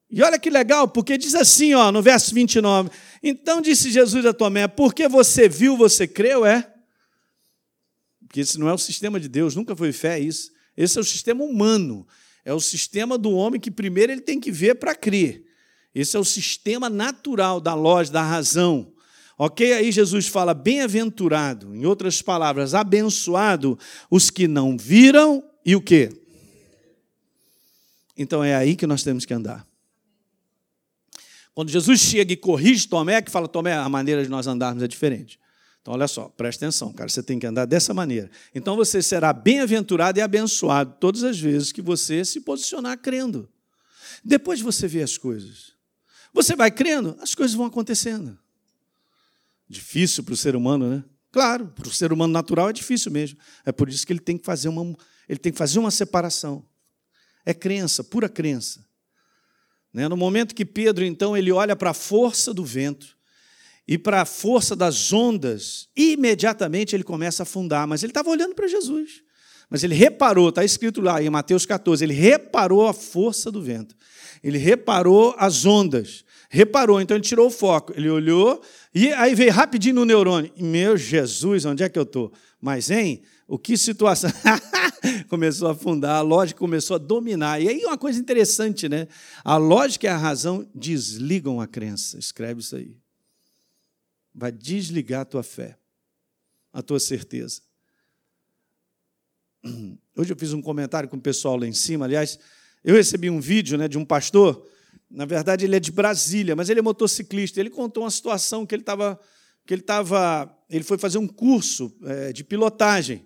[0.09, 2.89] E olha que legal, porque diz assim, ó, no verso 29.
[3.23, 6.71] Então disse Jesus a Tomé: Porque você viu, você creu, é?
[8.27, 10.51] Porque esse não é o sistema de Deus, nunca foi fé isso.
[10.75, 12.05] Esse é o sistema humano.
[12.43, 15.43] É o sistema do homem que primeiro ele tem que ver para crer.
[15.95, 18.91] Esse é o sistema natural da lógica, da razão.
[19.37, 19.71] Ok?
[19.71, 23.79] Aí Jesus fala: bem-aventurado, em outras palavras, abençoado
[24.11, 26.11] os que não viram e o quê?
[28.17, 29.65] Então é aí que nós temos que andar.
[31.53, 34.87] Quando Jesus chega e corrige Tomé, que fala: Tomé, a maneira de nós andarmos é
[34.87, 35.39] diferente.
[35.81, 38.27] Então, olha só, presta atenção, cara, você tem que andar dessa maneira.
[38.55, 43.47] Então, você será bem-aventurado e abençoado todas as vezes que você se posicionar crendo.
[44.23, 45.74] Depois você vê as coisas.
[46.35, 48.37] Você vai crendo, as coisas vão acontecendo.
[49.69, 51.03] Difícil para o ser humano, né?
[51.31, 53.39] Claro, para o ser humano natural é difícil mesmo.
[53.65, 54.97] É por isso que ele tem que fazer uma,
[55.29, 56.65] ele tem que fazer uma separação.
[57.45, 58.85] É crença, pura crença.
[59.93, 60.09] Né?
[60.09, 63.15] No momento que Pedro, então, ele olha para a força do vento,
[63.87, 67.87] e para a força das ondas, imediatamente ele começa a afundar.
[67.87, 69.23] Mas ele estava olhando para Jesus.
[69.69, 73.95] Mas ele reparou, está escrito lá em Mateus 14, ele reparou a força do vento.
[74.43, 76.23] Ele reparou as ondas.
[76.49, 77.93] Reparou, então ele tirou o foco.
[77.95, 78.61] Ele olhou
[78.93, 80.51] e aí veio rapidinho no neurônio.
[80.57, 82.31] Meu Jesus, onde é que eu estou?
[82.61, 83.23] Mas, hein?
[83.47, 84.31] O que situação.
[85.29, 87.61] começou a afundar, a lógica começou a dominar.
[87.61, 89.07] E aí uma coisa interessante, né?
[89.43, 92.17] A lógica e a razão desligam a crença.
[92.17, 92.95] Escreve isso aí
[94.35, 95.79] vai desligar a tua fé,
[96.73, 97.61] a tua certeza.
[100.15, 102.39] Hoje eu fiz um comentário com o pessoal lá em cima, aliás,
[102.83, 104.67] eu recebi um vídeo né, de um pastor,
[105.09, 108.75] na verdade ele é de Brasília, mas ele é motociclista, ele contou uma situação que
[108.75, 109.19] ele estava,
[109.65, 113.25] que ele estava, ele foi fazer um curso é, de pilotagem,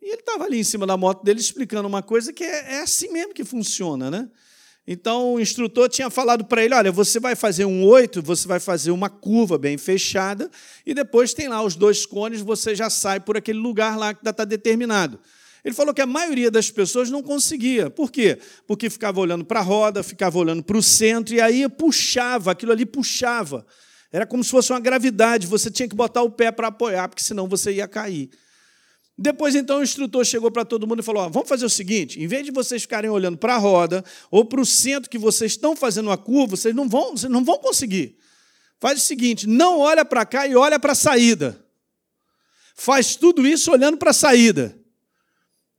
[0.00, 2.80] e ele estava ali em cima da moto dele explicando uma coisa que é, é
[2.82, 4.28] assim mesmo que funciona, né?
[4.84, 8.58] Então o instrutor tinha falado para ele: olha, você vai fazer um oito, você vai
[8.58, 10.50] fazer uma curva bem fechada,
[10.84, 14.28] e depois tem lá os dois cones, você já sai por aquele lugar lá que
[14.28, 15.20] está determinado.
[15.64, 17.88] Ele falou que a maioria das pessoas não conseguia.
[17.88, 18.38] Por quê?
[18.66, 22.72] Porque ficava olhando para a roda, ficava olhando para o centro, e aí puxava, aquilo
[22.72, 23.64] ali puxava.
[24.10, 27.22] Era como se fosse uma gravidade, você tinha que botar o pé para apoiar, porque
[27.22, 28.28] senão você ia cair.
[29.16, 32.26] Depois, então, o instrutor chegou para todo mundo e falou: vamos fazer o seguinte: em
[32.26, 35.76] vez de vocês ficarem olhando para a roda ou para o centro que vocês estão
[35.76, 38.16] fazendo a curva, vocês não vão, vocês não vão conseguir.
[38.80, 41.64] Faz o seguinte: não olha para cá e olha para a saída.
[42.74, 44.81] Faz tudo isso olhando para a saída.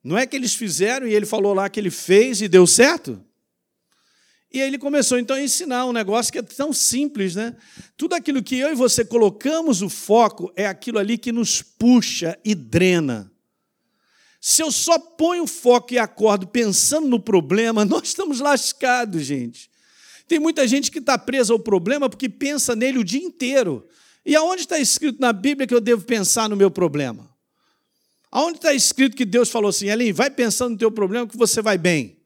[0.04, 3.24] Não é que eles fizeram e ele falou lá que ele fez e deu certo?
[4.52, 7.56] E aí ele começou então a ensinar um negócio que é tão simples, né?
[7.98, 12.38] Tudo aquilo que eu e você colocamos o foco é aquilo ali que nos puxa
[12.46, 13.32] e drena.
[14.40, 19.72] Se eu só ponho o foco e acordo pensando no problema, nós estamos lascados, gente.
[20.28, 23.88] Tem muita gente que está presa ao problema porque pensa nele o dia inteiro.
[24.24, 27.33] E aonde está escrito na Bíblia que eu devo pensar no meu problema?
[28.36, 31.62] Aonde está escrito que Deus falou assim, Elim, vai pensando no teu problema que você
[31.62, 32.18] vai bem?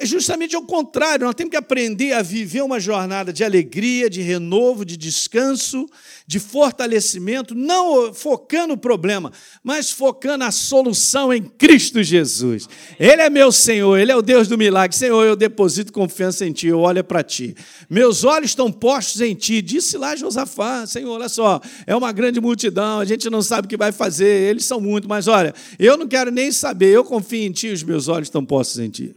[0.00, 4.22] É justamente ao contrário, nós temos que aprender a viver uma jornada de alegria, de
[4.22, 5.88] renovo, de descanso,
[6.24, 12.68] de fortalecimento, não focando o problema, mas focando a solução em Cristo Jesus.
[12.96, 14.96] Ele é meu Senhor, Ele é o Deus do milagre.
[14.96, 17.56] Senhor, eu deposito confiança em Ti, eu olho para Ti.
[17.90, 19.60] Meus olhos estão postos em Ti.
[19.60, 23.68] Disse lá Josafá, Senhor, olha só, é uma grande multidão, a gente não sabe o
[23.68, 27.42] que vai fazer, eles são muito, mas olha, eu não quero nem saber, eu confio
[27.42, 29.12] em Ti, os meus olhos estão postos em Ti.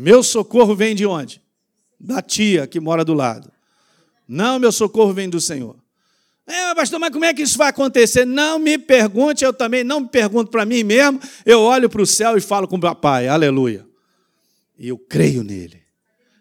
[0.00, 1.42] Meu socorro vem de onde?
[1.98, 3.50] Da tia que mora do lado.
[4.28, 5.76] Não, meu socorro vem do Senhor.
[6.46, 8.24] É, pastor, mas como é que isso vai acontecer?
[8.24, 11.20] Não me pergunte, eu também não me pergunto para mim mesmo.
[11.44, 13.84] Eu olho para o céu e falo com o papai, aleluia.
[14.78, 15.82] E eu creio nele,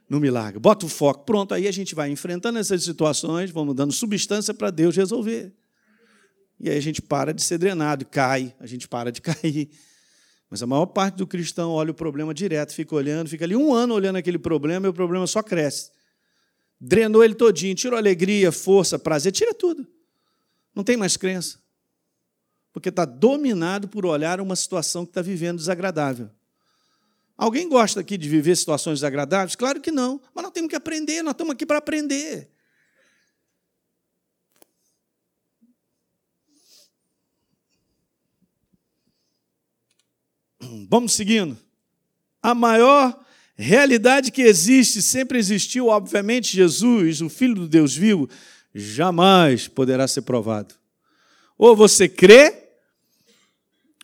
[0.07, 0.59] no milagre.
[0.59, 1.25] Bota o foco.
[1.25, 5.51] Pronto, aí a gente vai enfrentando essas situações, vamos dando substância para Deus resolver.
[6.59, 9.67] E aí a gente para de ser drenado, cai, a gente para de cair.
[10.49, 13.73] Mas a maior parte do cristão olha o problema direto, fica olhando, fica ali um
[13.73, 15.91] ano olhando aquele problema e o problema só cresce.
[16.79, 19.86] Drenou ele todinho, tirou alegria, força, prazer, tira tudo.
[20.73, 21.60] Não tem mais crença.
[22.71, 26.29] Porque está dominado por olhar uma situação que está vivendo desagradável.
[27.36, 29.55] Alguém gosta aqui de viver situações desagradáveis?
[29.55, 30.21] Claro que não.
[30.33, 32.49] Mas nós temos que aprender, nós estamos aqui para aprender.
[40.89, 41.57] Vamos seguindo.
[42.41, 43.19] A maior
[43.55, 48.29] realidade que existe, sempre existiu, obviamente, Jesus, o Filho do Deus vivo,
[48.73, 50.75] jamais poderá ser provado.
[51.57, 52.69] Ou você crê,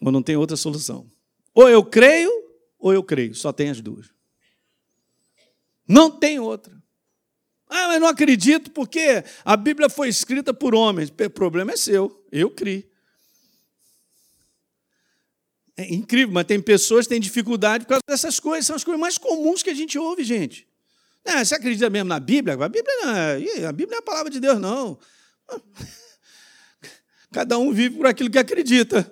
[0.02, 1.10] ou não tem outra solução.
[1.54, 2.32] Ou eu creio,
[2.80, 3.36] ou eu creio.
[3.36, 4.08] Só tem as duas.
[5.88, 6.74] Não tem outra.
[7.70, 11.10] Ah, mas não acredito porque a Bíblia foi escrita por homens.
[11.10, 12.26] O problema é seu.
[12.32, 12.92] Eu criei.
[15.76, 18.66] É incrível, mas tem pessoas que têm dificuldade por causa dessas coisas.
[18.66, 20.68] São as coisas mais comuns que a gente ouve, gente.
[21.26, 22.54] É, você acredita mesmo na Bíblia?
[22.54, 25.00] A Bíblia não é, a Bíblia é a palavra de Deus, não.
[27.32, 29.10] Cada um vive por aquilo que acredita.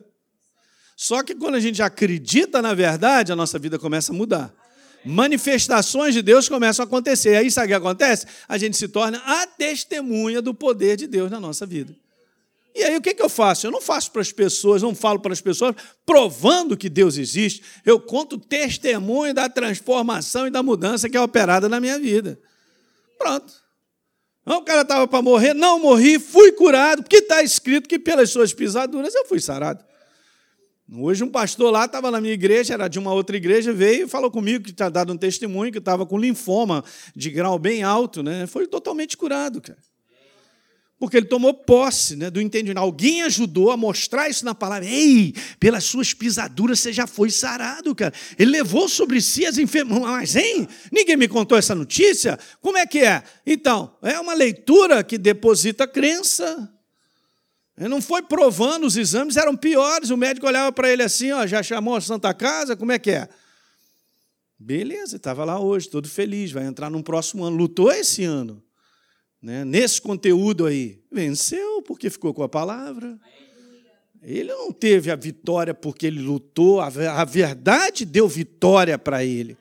[0.95, 4.53] Só que quando a gente acredita na verdade, a nossa vida começa a mudar.
[5.03, 7.35] Manifestações de Deus começam a acontecer.
[7.35, 8.27] Aí sabe o que acontece?
[8.47, 11.95] A gente se torna a testemunha do poder de Deus na nossa vida.
[12.73, 13.67] E aí o que, que eu faço?
[13.67, 17.63] Eu não faço para as pessoas, não falo para as pessoas provando que Deus existe.
[17.85, 22.39] Eu conto testemunho da transformação e da mudança que é operada na minha vida.
[23.17, 23.53] Pronto.
[24.41, 28.29] Então, o cara estava para morrer, não morri, fui curado, porque está escrito que pelas
[28.31, 29.83] suas pisaduras eu fui sarado.
[30.93, 34.09] Hoje um pastor lá estava na minha igreja, era de uma outra igreja, veio e
[34.09, 36.83] falou comigo que tinha dado um testemunho que estava com linfoma
[37.15, 38.45] de grau bem alto, né?
[38.45, 39.79] Foi totalmente curado, cara.
[41.01, 42.77] Porque ele tomou posse né, do entendimento.
[42.77, 44.85] Alguém ajudou a mostrar isso na palavra.
[44.87, 48.13] Ei, pelas suas pisaduras você já foi sarado, cara.
[48.37, 50.05] Ele levou sobre si as enfermidades.
[50.05, 50.67] Mas, hein?
[50.91, 52.37] Ninguém me contou essa notícia?
[52.61, 53.23] Como é que é?
[53.47, 56.71] Então, é uma leitura que deposita crença.
[57.75, 60.11] Ele não foi provando, os exames eram piores.
[60.11, 63.09] O médico olhava para ele assim, ó, já chamou a Santa Casa, como é que
[63.09, 63.27] é?
[64.59, 67.57] Beleza, estava lá hoje, todo feliz, vai entrar num próximo ano.
[67.57, 68.61] Lutou esse ano.
[69.41, 69.65] Né?
[69.65, 70.99] Nesse conteúdo aí.
[71.11, 73.19] Venceu porque ficou com a palavra.
[74.21, 79.57] Ele não teve a vitória porque ele lutou, a verdade deu vitória para ele.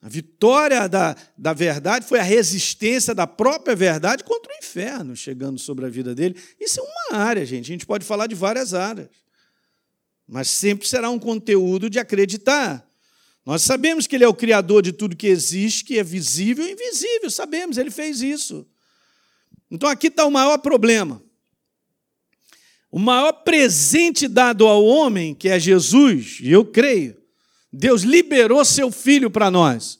[0.00, 5.58] A vitória da, da verdade foi a resistência da própria verdade contra o inferno chegando
[5.58, 6.36] sobre a vida dele.
[6.58, 7.64] Isso é uma área, gente.
[7.64, 9.08] A gente pode falar de várias áreas.
[10.26, 12.88] Mas sempre será um conteúdo de acreditar.
[13.44, 16.72] Nós sabemos que ele é o criador de tudo que existe, que é visível e
[16.72, 17.30] invisível.
[17.30, 18.66] Sabemos, ele fez isso.
[19.70, 21.22] Então aqui está o maior problema.
[22.90, 27.16] O maior presente dado ao homem, que é Jesus, e eu creio,
[27.70, 29.98] Deus liberou seu filho para nós,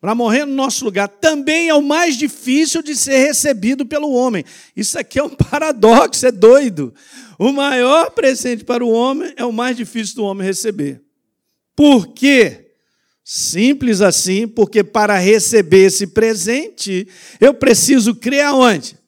[0.00, 1.08] para morrer no nosso lugar.
[1.08, 4.44] Também é o mais difícil de ser recebido pelo homem.
[4.74, 6.94] Isso aqui é um paradoxo, é doido.
[7.38, 11.02] O maior presente para o homem é o mais difícil do homem receber.
[11.76, 12.70] Por quê?
[13.22, 17.06] Simples assim, porque para receber esse presente,
[17.38, 19.01] eu preciso crer aonde?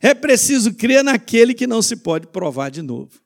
[0.00, 3.24] É preciso crer naquele que não se pode provar de novo.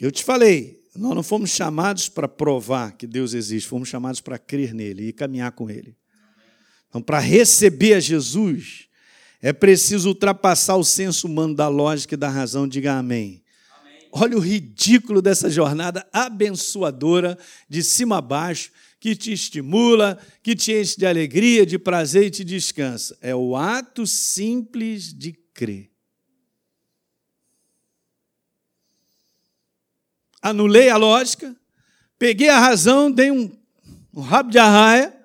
[0.00, 4.38] Eu te falei, nós não fomos chamados para provar que Deus existe, fomos chamados para
[4.38, 5.96] crer nele e caminhar com ele.
[6.88, 8.88] Então, para receber a Jesus,
[9.40, 12.66] é preciso ultrapassar o senso humano da lógica e da razão.
[12.66, 13.43] Diga amém.
[14.16, 17.36] Olha o ridículo dessa jornada abençoadora,
[17.68, 22.30] de cima a baixo, que te estimula, que te enche de alegria, de prazer e
[22.30, 23.18] te descansa.
[23.20, 25.94] É o ato simples de crer.
[30.44, 31.56] anulei a lógica,
[32.18, 33.50] peguei a razão, dei um,
[34.12, 35.16] um rabo de arraia.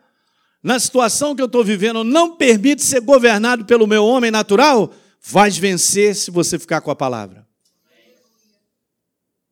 [0.63, 5.58] Na situação que eu estou vivendo, não permite ser governado pelo meu homem natural, vais
[5.58, 7.48] vencer se você ficar com a palavra.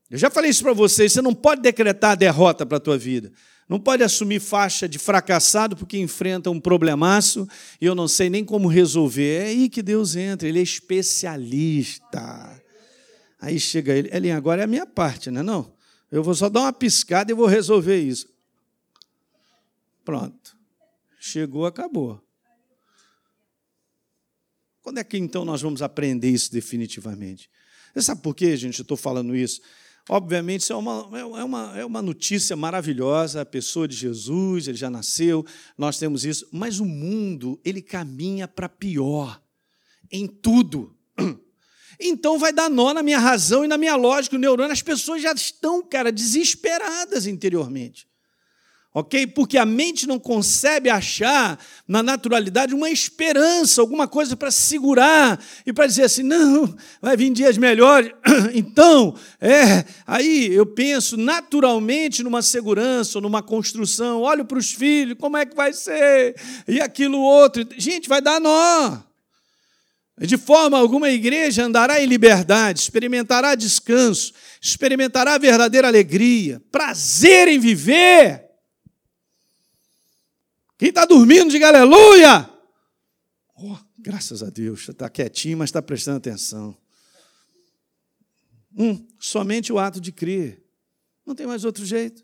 [0.10, 3.32] Eu já falei isso para vocês, você não pode decretar derrota para a tua vida.
[3.68, 7.46] Não pode assumir faixa de fracassado porque enfrenta um problemaço
[7.82, 9.44] e eu não sei nem como resolver.
[9.44, 12.62] É aí que Deus entra, Ele é especialista.
[13.40, 15.74] Aí chega ele, Elinho, agora é a minha parte, não é não?
[16.12, 18.28] Eu vou só dar uma piscada e vou resolver isso.
[20.04, 20.58] Pronto.
[21.20, 22.22] Chegou, acabou.
[24.82, 27.50] Quando é que então nós vamos aprender isso definitivamente?
[27.94, 28.80] Você sabe por quê, gente?
[28.80, 29.62] Eu estou falando isso.
[30.10, 34.78] Obviamente, isso é uma, é, uma, é uma notícia maravilhosa, a pessoa de Jesus, ele
[34.78, 35.46] já nasceu,
[35.78, 39.42] nós temos isso, mas o mundo, ele caminha para pior
[40.12, 40.96] em tudo.
[42.00, 44.72] Então vai dar nó na minha razão e na minha lógica, o neurônio.
[44.72, 48.08] As pessoas já estão, cara, desesperadas interiormente.
[49.00, 49.28] Ok?
[49.28, 55.72] Porque a mente não concebe achar na naturalidade uma esperança, alguma coisa para segurar e
[55.72, 58.12] para dizer assim: não, vai vir dias melhores.
[58.56, 64.22] Então, é, aí eu penso naturalmente numa segurança, numa construção.
[64.22, 66.36] Olho para os filhos, como é que vai ser?
[66.68, 67.68] E aquilo outro.
[67.78, 68.98] Gente, vai dar nó.
[70.20, 77.60] De forma alguma a igreja andará em liberdade, experimentará descanso, experimentará verdadeira alegria, prazer em
[77.60, 78.47] viver.
[80.78, 82.50] Quem está dormindo, diga aleluia.
[83.56, 86.78] Oh, graças a Deus, está quietinho, mas está prestando atenção.
[88.78, 90.64] Um, somente o ato de crer.
[91.26, 92.24] Não tem mais outro jeito.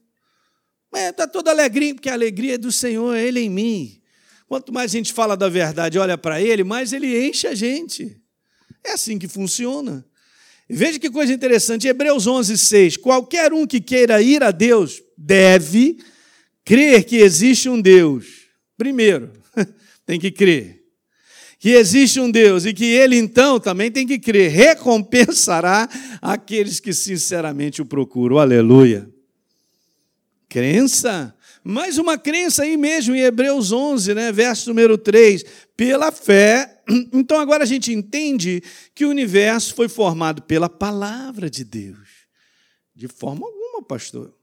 [0.94, 4.00] Está todo alegrinho, porque a alegria é do Senhor, é Ele em mim.
[4.48, 8.22] Quanto mais a gente fala da verdade, olha para Ele, mais Ele enche a gente.
[8.84, 10.06] É assim que funciona.
[10.70, 12.98] Veja que coisa interessante, Hebreus 11, 6.
[12.98, 15.98] Qualquer um que queira ir a Deus deve
[16.64, 18.43] crer que existe um Deus.
[18.78, 19.32] Primeiro,
[20.06, 20.82] tem que crer
[21.60, 25.88] que existe um Deus e que Ele então também tem que crer, recompensará
[26.22, 28.38] aqueles que sinceramente o procuram.
[28.38, 29.10] Aleluia.
[30.50, 35.44] Crença mais uma crença aí mesmo em Hebreus 11, né, verso número 3,
[35.78, 36.70] pela fé.
[37.14, 38.62] Então agora a gente entende
[38.94, 42.10] que o universo foi formado pela palavra de Deus.
[42.94, 44.34] De forma alguma, pastor.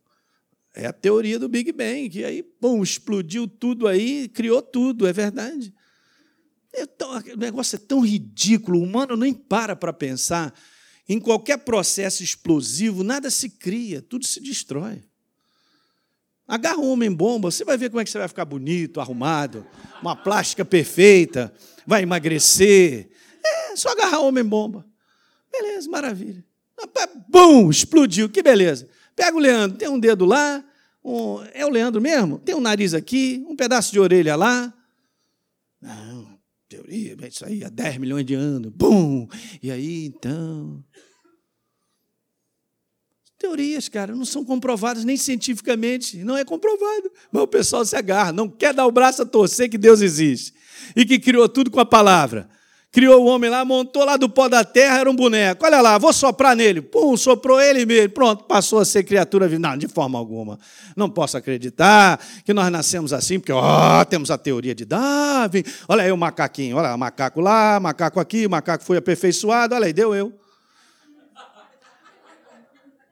[0.75, 5.13] É a teoria do Big Bang, que aí, bom, explodiu tudo aí, criou tudo, é
[5.13, 5.75] verdade.
[6.73, 10.55] É tão, o negócio é tão ridículo, o humano nem para para pensar.
[11.09, 15.03] Em qualquer processo explosivo, nada se cria, tudo se destrói.
[16.47, 19.67] Agarra um homem-bomba, você vai ver como é que você vai ficar bonito, arrumado,
[20.01, 21.53] uma plástica perfeita,
[21.87, 23.11] vai emagrecer.
[23.45, 24.87] É, só agarrar homem-bomba.
[25.51, 26.45] Beleza, maravilha.
[27.29, 28.89] Bum, explodiu, que beleza.
[29.21, 30.65] Pega o Leandro, tem um dedo lá,
[31.05, 32.39] um, é o Leandro mesmo?
[32.39, 34.73] Tem um nariz aqui, um pedaço de orelha lá.
[35.79, 38.73] Não, teoria, isso aí há 10 milhões de anos.
[38.75, 39.29] Bum!
[39.63, 40.83] E aí, então,
[43.37, 47.13] Teorias, cara, não são comprovadas nem cientificamente, não é comprovado.
[47.31, 50.55] Mas o pessoal se agarra, não quer dar o braço a torcer que Deus existe
[50.97, 52.49] e que criou tudo com a palavra.
[52.93, 55.65] Criou o homem lá, montou lá do pó da terra, era um boneco.
[55.65, 56.83] Olha lá, vou soprar nele.
[56.83, 58.11] Pum, soprou ele mesmo.
[58.11, 59.61] Pronto, passou a ser criatura viva.
[59.61, 60.59] Não, de forma alguma.
[60.97, 65.63] Não posso acreditar que nós nascemos assim, porque ó, temos a teoria de Darwin.
[65.87, 69.73] Olha aí o macaquinho, olha, macaco lá, macaco aqui, macaco foi aperfeiçoado.
[69.77, 70.33] Olha aí, deu eu.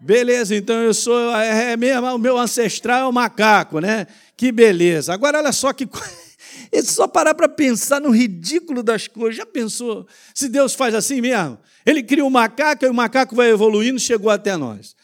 [0.00, 4.08] Beleza, então eu sou, é, é mesmo, o meu ancestral é o macaco, né?
[4.36, 5.14] Que beleza.
[5.14, 5.88] Agora, olha só que.
[6.70, 9.36] É só parar para pensar no ridículo das coisas.
[9.36, 10.06] Já pensou?
[10.34, 11.58] Se Deus faz assim mesmo?
[11.84, 14.94] Ele cria um macaco e o macaco vai evoluindo, chegou até nós.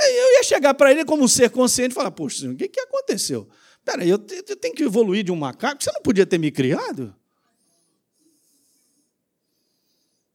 [0.00, 2.80] Eu ia chegar para ele como um ser consciente e falar: Poxa, o que, que
[2.80, 3.48] aconteceu?
[3.84, 5.82] Peraí, eu tenho que evoluir de um macaco?
[5.82, 7.14] Você não podia ter me criado?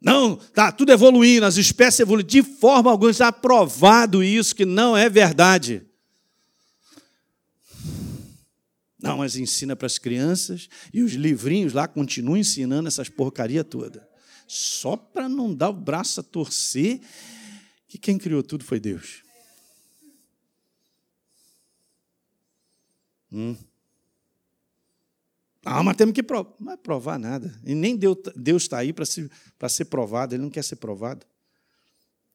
[0.02, 2.30] Não, está tudo evoluindo, as espécies evoluindo.
[2.30, 5.87] De forma alguma está provado isso, que não é verdade.
[9.00, 14.08] Não, mas ensina para as crianças e os livrinhos lá continuam ensinando essas porcaria toda.
[14.48, 17.02] Só para não dar o braço a torcer
[17.88, 19.24] que quem criou tudo foi Deus.
[23.32, 23.56] Hum.
[25.64, 26.56] Ah, mas temos que provar.
[26.60, 27.54] Não vai provar nada.
[27.66, 29.30] E nem Deus está aí para ser,
[29.70, 31.26] ser provado, ele não quer ser provado.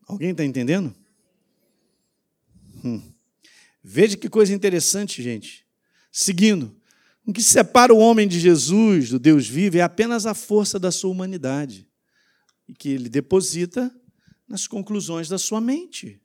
[0.07, 0.95] Alguém está entendendo?
[2.85, 3.13] Hum.
[3.83, 5.67] Veja que coisa interessante, gente.
[6.13, 6.77] Seguindo,
[7.27, 10.93] o que separa o homem de Jesus, do Deus vivo, é apenas a força da
[10.93, 11.89] sua humanidade,
[12.69, 13.91] e que ele deposita
[14.47, 16.21] nas conclusões da sua mente.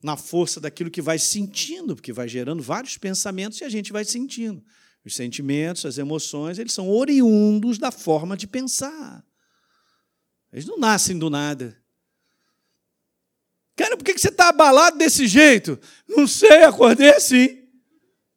[0.00, 4.04] Na força daquilo que vai sentindo, porque vai gerando vários pensamentos e a gente vai
[4.04, 4.64] sentindo.
[5.04, 9.24] Os sentimentos, as emoções, eles são oriundos da forma de pensar.
[10.52, 11.76] Eles não nascem do nada.
[13.76, 15.78] Cara, por que você está abalado desse jeito?
[16.06, 17.63] Não sei, acordei assim.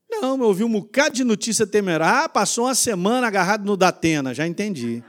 [0.10, 2.24] Não, eu ouvi um bocado de notícia temerária.
[2.24, 5.04] Ah, passou uma semana agarrado no Datena, já entendi.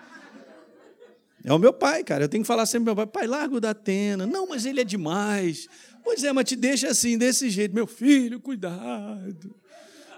[1.44, 2.24] É o meu pai, cara.
[2.24, 4.26] Eu tenho que falar sempre meu pai, pai, larga o Datena.
[4.26, 5.68] Não, mas ele é demais.
[6.02, 7.74] Pois é, mas te deixa assim, desse jeito.
[7.74, 9.54] Meu filho, cuidado.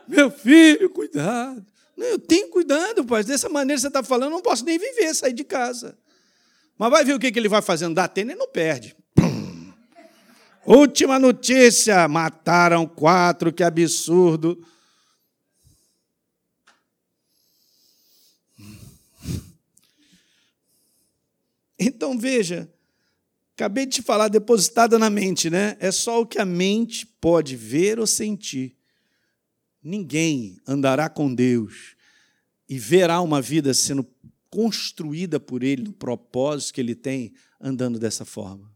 [0.09, 1.64] Meu filho, cuidado.
[1.97, 3.22] Eu tenho cuidado, pai.
[3.22, 5.97] Dessa maneira que você está falando, eu não posso nem viver, sair de casa.
[6.78, 7.95] Mas vai ver o que ele vai fazendo.
[7.95, 8.97] Dá tênis e não perde.
[10.66, 14.59] Última notícia: mataram quatro, que absurdo.
[21.83, 22.70] Então veja,
[23.55, 25.78] acabei de te falar, depositada na mente, né?
[25.81, 28.76] É só o que a mente pode ver ou sentir.
[29.83, 31.97] Ninguém andará com Deus
[32.68, 34.07] e verá uma vida sendo
[34.51, 38.70] construída por Ele, no propósito que Ele tem, andando dessa forma.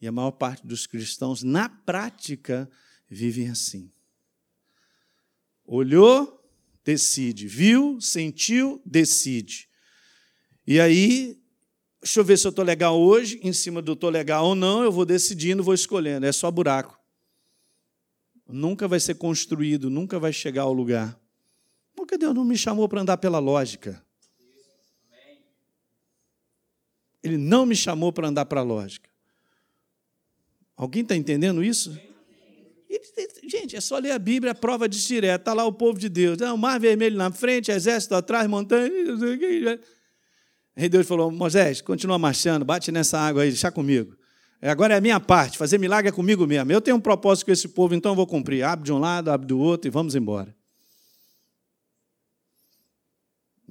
[0.00, 2.68] E a maior parte dos cristãos, na prática,
[3.08, 3.90] vivem assim.
[5.66, 6.42] Olhou,
[6.82, 7.46] decide.
[7.46, 9.68] Viu, sentiu, decide.
[10.66, 11.41] E aí,
[12.02, 14.82] deixa eu ver se eu estou legal hoje, em cima do estou legal ou não,
[14.82, 16.26] eu vou decidindo, vou escolhendo.
[16.26, 16.98] É só buraco.
[18.48, 21.18] Nunca vai ser construído, nunca vai chegar ao lugar.
[21.94, 24.04] Porque Deus não me chamou para andar pela lógica.
[27.22, 29.08] Ele não me chamou para andar para a lógica.
[30.76, 31.96] Alguém está entendendo isso?
[33.44, 35.42] gente, é só ler a Bíblia, a prova diz direto.
[35.42, 36.40] Está lá o povo de Deus.
[36.40, 38.90] o mar vermelho na frente, exército atrás, montanha.
[40.76, 44.16] Aí Deus falou: Moisés, continua marchando, bate nessa água aí, deixa comigo.
[44.60, 46.70] É, agora é a minha parte, fazer milagre é comigo mesmo.
[46.70, 48.62] Eu tenho um propósito com esse povo, então eu vou cumprir.
[48.62, 50.54] Abre de um lado, abre do outro e vamos embora.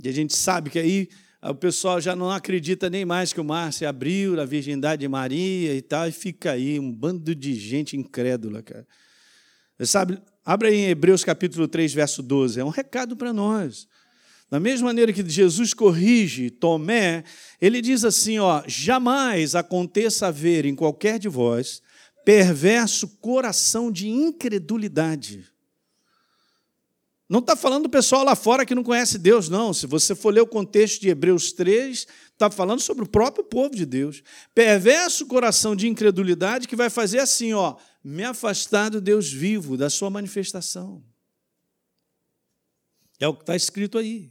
[0.04, 1.08] E a gente sabe que aí
[1.44, 5.08] o pessoal já não acredita nem mais que o mar se abriu, a virgindade de
[5.08, 8.86] Maria e tal, e fica aí um bando de gente incrédula, cara.
[9.78, 13.88] Você sabe, abre aí em Hebreus capítulo 3, verso 12, é um recado para nós.
[14.52, 17.24] Da mesma maneira que Jesus corrige Tomé,
[17.60, 21.82] ele diz assim, ó, jamais aconteça haver em qualquer de vós
[22.24, 25.52] perverso coração de incredulidade
[27.32, 29.74] não está falando do pessoal lá fora que não conhece Deus, não.
[29.74, 33.74] Se você for ler o contexto de Hebreus 3, está falando sobre o próprio povo
[33.74, 34.22] de Deus.
[34.54, 39.90] Perverso coração de incredulidade que vai fazer assim, ó, me afastar do Deus vivo, da
[39.90, 41.02] sua manifestação.
[43.18, 44.30] É o que está escrito aí.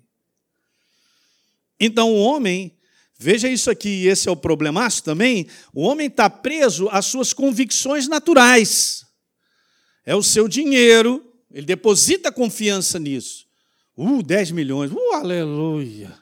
[1.80, 2.76] Então o homem,
[3.18, 8.06] veja isso aqui, esse é o problemaço também, o homem está preso às suas convicções
[8.06, 9.06] naturais.
[10.04, 13.46] É o seu dinheiro, ele deposita confiança nisso.
[13.96, 16.16] Uh, 10 milhões, uh, aleluia.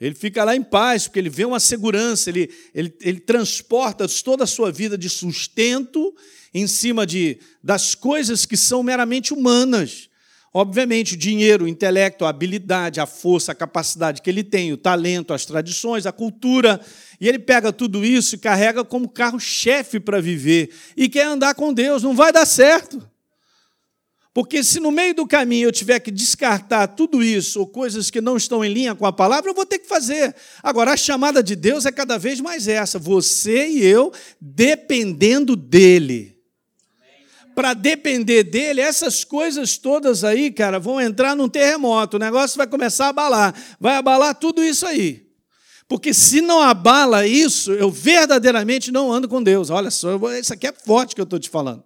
[0.00, 4.44] Ele fica lá em paz, porque ele vê uma segurança, ele, ele, ele transporta toda
[4.44, 6.14] a sua vida de sustento
[6.52, 10.08] em cima de, das coisas que são meramente humanas.
[10.56, 14.76] Obviamente, o dinheiro, o intelecto, a habilidade, a força, a capacidade que ele tem, o
[14.76, 16.80] talento, as tradições, a cultura,
[17.20, 21.74] e ele pega tudo isso e carrega como carro-chefe para viver e quer andar com
[21.74, 23.02] Deus, não vai dar certo.
[24.32, 28.20] Porque se no meio do caminho eu tiver que descartar tudo isso, ou coisas que
[28.20, 30.34] não estão em linha com a palavra, eu vou ter que fazer.
[30.62, 36.33] Agora, a chamada de Deus é cada vez mais essa: você e eu dependendo dEle.
[37.54, 42.66] Para depender dele, essas coisas todas aí, cara, vão entrar num terremoto, o negócio vai
[42.66, 45.24] começar a abalar, vai abalar tudo isso aí.
[45.86, 49.70] Porque se não abala isso, eu verdadeiramente não ando com Deus.
[49.70, 51.84] Olha só, isso aqui é forte que eu estou te falando.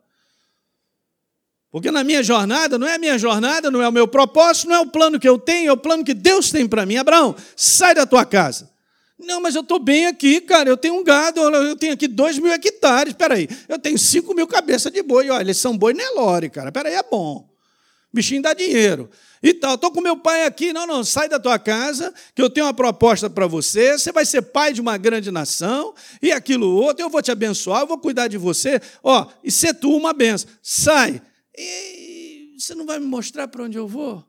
[1.71, 4.77] Porque na minha jornada, não é a minha jornada, não é o meu propósito, não
[4.77, 6.97] é o plano que eu tenho, é o plano que Deus tem para mim.
[6.97, 8.71] Abraão, sai da tua casa.
[9.19, 10.71] Não, mas eu estou bem aqui, cara.
[10.71, 13.13] Eu tenho um gado, eu tenho aqui dois mil hectares.
[13.13, 15.29] Espera aí, eu tenho cinco mil cabeças de boi.
[15.29, 16.69] Olha, eles são boi Nelore, cara.
[16.69, 17.49] Espera aí, é bom.
[18.13, 19.11] Bichinho dá dinheiro.
[19.43, 20.73] E tal, estou com meu pai aqui.
[20.73, 23.99] Não, não, sai da tua casa, que eu tenho uma proposta para você.
[23.99, 27.05] Você vai ser pai de uma grande nação e aquilo outro.
[27.05, 28.81] Eu vou te abençoar, eu vou cuidar de você.
[29.03, 30.49] Ó, e ser tu uma benção.
[30.63, 31.21] Sai.
[31.57, 34.25] E você não vai me mostrar para onde eu vou?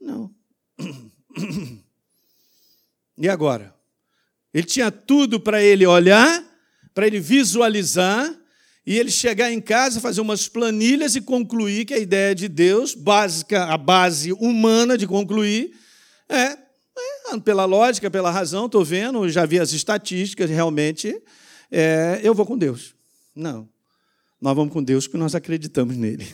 [0.00, 0.30] Não.
[3.16, 3.73] E agora?
[4.54, 6.42] Ele tinha tudo para ele olhar,
[6.94, 8.32] para ele visualizar,
[8.86, 12.94] e ele chegar em casa, fazer umas planilhas e concluir que a ideia de Deus,
[12.94, 15.74] básica, a base humana de concluir,
[16.28, 16.56] é,
[17.32, 21.20] é pela lógica, pela razão, estou vendo, já vi as estatísticas, realmente,
[21.70, 22.94] é, eu vou com Deus.
[23.34, 23.68] Não.
[24.40, 26.28] Nós vamos com Deus porque nós acreditamos nele.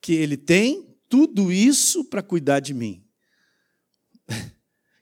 [0.00, 3.04] Que ele tem tudo isso para cuidar de mim.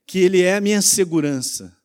[0.07, 1.77] Que ele é a minha segurança.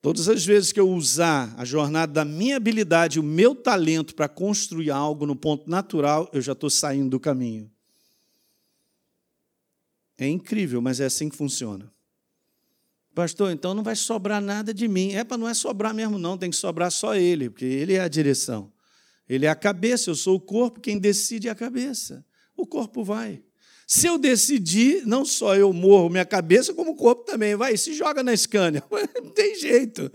[0.00, 4.28] Todas as vezes que eu usar a jornada da minha habilidade, o meu talento para
[4.28, 7.68] construir algo no ponto natural, eu já estou saindo do caminho.
[10.16, 11.92] É incrível, mas é assim que funciona.
[13.14, 15.12] Pastor, então não vai sobrar nada de mim.
[15.12, 18.00] É para não é sobrar mesmo, não, tem que sobrar só ele, porque ele é
[18.00, 18.72] a direção.
[19.28, 22.24] Ele é a cabeça, eu sou o corpo, quem decide é a cabeça.
[22.56, 23.42] O corpo vai.
[23.86, 27.54] Se eu decidir, não só eu morro minha cabeça, como o corpo também.
[27.54, 28.82] Vai, se joga na escânia.
[29.22, 30.10] Não tem jeito.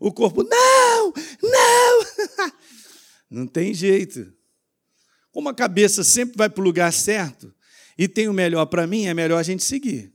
[0.00, 2.52] O corpo, não, não.
[3.30, 4.32] Não tem jeito.
[5.30, 7.54] Como a cabeça sempre vai para o lugar certo
[7.96, 10.12] e tem o melhor para mim, é melhor a gente seguir.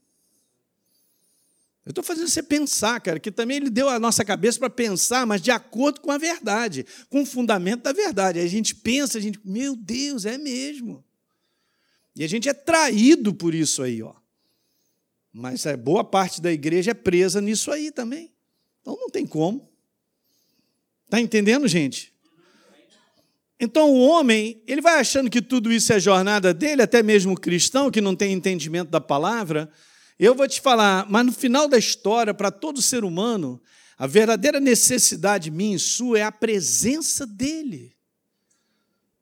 [1.85, 5.25] Eu estou fazendo você pensar, cara, que também ele deu a nossa cabeça para pensar,
[5.25, 8.39] mas de acordo com a verdade, com o fundamento da verdade.
[8.39, 11.06] Aí a gente pensa, a gente, meu Deus, é mesmo.
[12.17, 14.13] E a gente é traído por isso aí, ó.
[15.31, 18.31] Mas a boa parte da igreja é presa nisso aí também.
[18.81, 19.69] Então não tem como.
[21.05, 22.11] Está entendendo, gente?
[23.59, 27.39] Então o homem, ele vai achando que tudo isso é jornada dele, até mesmo o
[27.39, 29.69] cristão que não tem entendimento da palavra.
[30.17, 33.61] Eu vou te falar, mas no final da história, para todo ser humano,
[33.97, 37.96] a verdadeira necessidade minha e sua é a presença dele.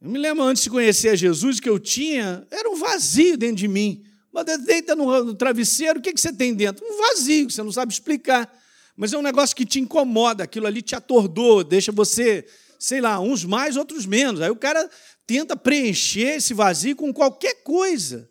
[0.02, 3.68] Eu me lembro antes de conhecer Jesus que eu tinha, era um vazio dentro de
[3.68, 4.04] mim.
[4.32, 6.86] Mas deita no travesseiro, o que você tem dentro?
[6.86, 8.52] Um vazio, você não sabe explicar.
[8.98, 12.46] Mas é um negócio que te incomoda, aquilo ali te atordou, deixa você
[12.80, 14.42] sei lá, uns mais, outros menos.
[14.42, 14.90] Aí o cara
[15.26, 18.30] tenta preencher esse vazio com qualquer coisa.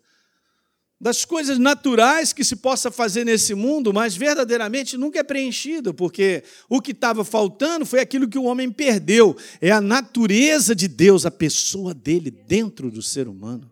[0.99, 6.43] Das coisas naturais que se possa fazer nesse mundo, mas verdadeiramente nunca é preenchido, porque
[6.69, 9.35] o que estava faltando foi aquilo que o homem perdeu.
[9.59, 13.69] É a natureza de Deus, a pessoa dele dentro do ser humano.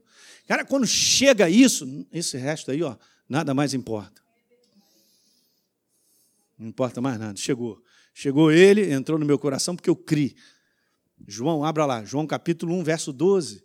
[0.47, 2.95] Cara, quando chega isso, esse resto aí, ó,
[3.30, 4.21] nada mais importa.
[6.57, 7.36] Não importa mais nada.
[7.38, 7.82] Chegou.
[8.13, 10.36] Chegou ele, entrou no meu coração, porque eu criei.
[11.28, 13.63] João, abra lá, João capítulo 1, verso 12.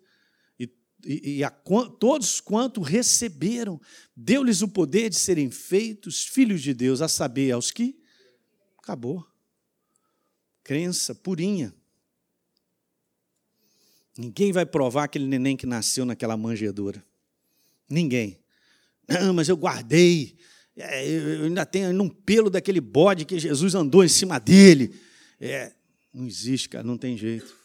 [1.04, 3.80] E, e, a, todos quanto receberam,
[4.16, 7.96] deu-lhes o poder de serem feitos filhos de Deus, a saber, aos que?
[8.78, 9.24] Acabou.
[10.64, 11.74] Crença purinha.
[14.16, 17.04] Ninguém vai provar aquele neném que nasceu naquela manjedoura.
[17.88, 18.38] Ninguém.
[19.06, 20.36] Ah, mas eu guardei.
[20.76, 24.94] É, eu ainda tenho um pelo daquele bode que Jesus andou em cima dele.
[25.40, 25.72] É,
[26.12, 27.56] não existe, cara, não tem jeito.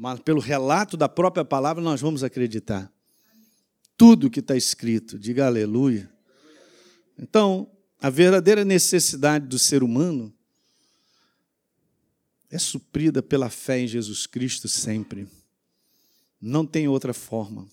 [0.00, 2.88] Mas pelo relato da própria palavra, nós vamos acreditar.
[3.96, 6.08] Tudo que está escrito, diga aleluia.
[7.18, 7.68] Então,
[8.00, 10.32] a verdadeira necessidade do ser humano
[12.48, 15.26] é suprida pela fé em Jesus Cristo sempre.
[16.40, 17.66] Não tem outra forma.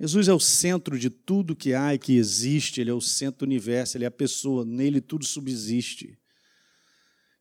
[0.00, 3.40] Jesus é o centro de tudo que há e que existe, ele é o centro
[3.40, 6.18] do universo, ele é a pessoa, nele tudo subsiste.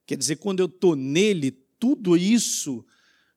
[0.05, 2.85] Quer dizer, quando eu estou nele, tudo isso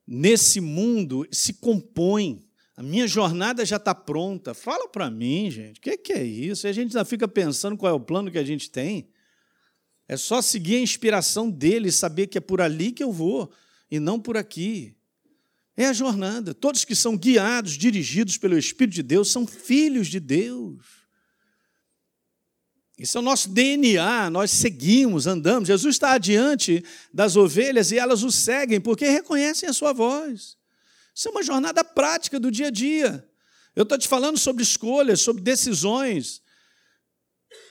[0.06, 2.44] nesse mundo se compõe.
[2.76, 4.52] A minha jornada já está pronta.
[4.52, 6.66] Fala para mim, gente, o que, que, é isso?
[6.66, 9.08] E a gente já fica pensando qual é o plano que a gente tem.
[10.08, 13.50] É só seguir a inspiração dele saber que é por ali que eu vou
[13.90, 14.96] e não por aqui.
[15.76, 16.52] É a jornada.
[16.52, 21.03] Todos que são guiados, dirigidos pelo Espírito de Deus, são filhos de Deus.
[22.98, 25.66] Isso é o nosso DNA, nós seguimos, andamos.
[25.66, 30.56] Jesus está adiante das ovelhas e elas o seguem porque reconhecem a sua voz.
[31.12, 33.28] Isso é uma jornada prática do dia a dia.
[33.74, 36.40] Eu estou te falando sobre escolhas, sobre decisões.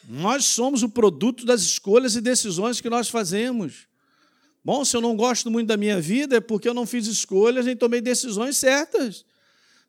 [0.08, 3.88] Nós somos o produto das escolhas e decisões que nós fazemos.
[4.64, 7.66] Bom, se eu não gosto muito da minha vida é porque eu não fiz escolhas
[7.66, 9.26] e tomei decisões certas.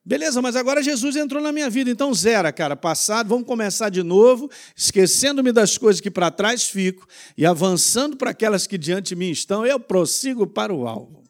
[0.07, 4.03] Beleza, mas agora Jesus entrou na minha vida, então zera, cara, passado, vamos começar de
[4.03, 9.17] novo, esquecendo-me das coisas que para trás fico e avançando para aquelas que diante de
[9.17, 11.25] mim estão, eu prossigo para o alvo.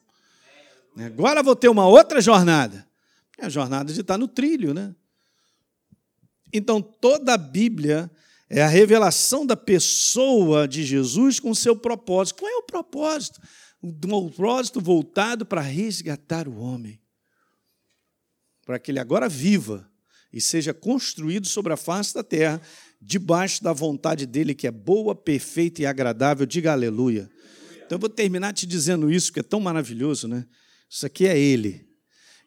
[0.97, 2.85] Agora vou ter uma outra jornada,
[3.37, 4.93] é a jornada de estar no trilho, né?
[6.51, 8.11] Então toda a Bíblia
[8.49, 12.39] é a revelação da pessoa de Jesus com seu propósito.
[12.39, 13.39] Qual é o propósito?
[13.81, 16.99] Um propósito voltado para resgatar o homem
[18.65, 19.89] para que ele agora viva
[20.33, 22.61] e seja construído sobre a face da terra,
[23.01, 26.45] debaixo da vontade dele, que é boa, perfeita e agradável.
[26.45, 27.29] Diga aleluia.
[27.85, 30.45] Então eu vou terminar te dizendo isso, que é tão maravilhoso, né?
[30.89, 31.85] Isso aqui é ele.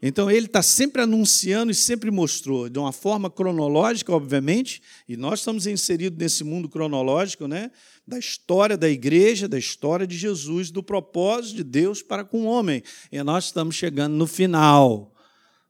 [0.00, 5.40] Então ele está sempre anunciando e sempre mostrou, de uma forma cronológica, obviamente, e nós
[5.40, 7.70] estamos inseridos nesse mundo cronológico, né?
[8.06, 12.46] Da história da igreja, da história de Jesus, do propósito de Deus para com o
[12.46, 12.82] homem.
[13.10, 15.14] E nós estamos chegando no final.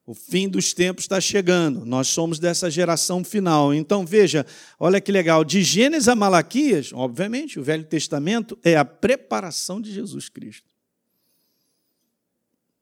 [0.09, 1.84] O fim dos tempos está chegando.
[1.84, 3.74] Nós somos dessa geração final.
[3.74, 4.46] Então, veja,
[4.80, 5.44] olha que legal.
[5.44, 10.70] De Gênesis a Malaquias, obviamente, o Velho Testamento é a preparação de Jesus Cristo.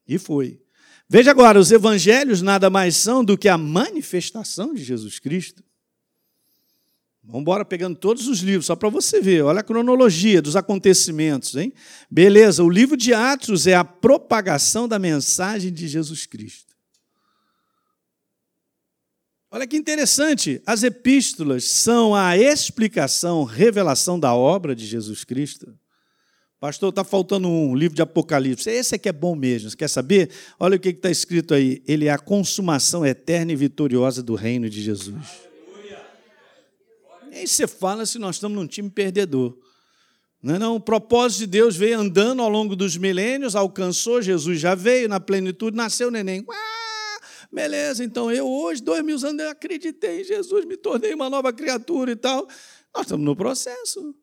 [0.07, 0.61] E foi.
[1.09, 5.65] Veja agora, os evangelhos nada mais são do que a manifestação de Jesus Cristo.
[7.25, 9.43] Vamos embora pegando todos os livros, só para você ver.
[9.43, 11.73] Olha a cronologia dos acontecimentos, hein?
[12.09, 16.76] Beleza, o livro de Atos é a propagação da mensagem de Jesus Cristo.
[19.57, 25.75] Olha que interessante, as epístolas são a explicação, revelação da obra de Jesus Cristo.
[26.61, 28.69] Pastor, está faltando um livro de Apocalipse.
[28.69, 29.71] Esse é que é bom mesmo.
[29.71, 30.29] Você quer saber?
[30.61, 31.83] Olha o que está escrito aí.
[31.89, 35.25] Ele é a consumação eterna e vitoriosa do reino de Jesus.
[37.33, 39.57] Aí você fala se nós estamos num time perdedor.
[40.43, 44.61] Não, é não, o propósito de Deus veio andando ao longo dos milênios, alcançou, Jesus
[44.61, 46.45] já veio na plenitude, nasceu o neném.
[46.47, 46.86] Uau!
[47.57, 51.51] Beleza, então eu hoje, dois mil anos, eu acreditei em Jesus, me tornei uma nova
[51.55, 52.47] criatura e tal.
[52.95, 54.15] Nós estamos no processo.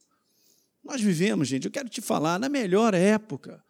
[0.84, 3.66] Nós vivemos, gente, eu quero te falar, na melhor época.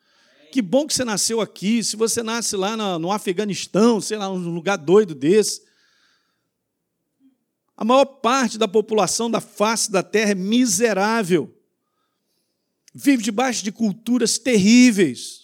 [0.52, 1.82] Que bom que você nasceu aqui.
[1.82, 5.62] Se você nasce lá no, Afeganistão, sei lá, um lugar doido desse.
[7.78, 11.58] A maior parte da população da face da terra é miserável.
[12.94, 15.43] Vive debaixo de culturas terríveis,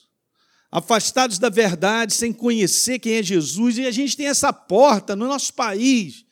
[0.72, 3.78] afastados da verdade, sem conhecer quem é Jesus.
[3.78, 6.26] E a gente tem essa porta no nosso país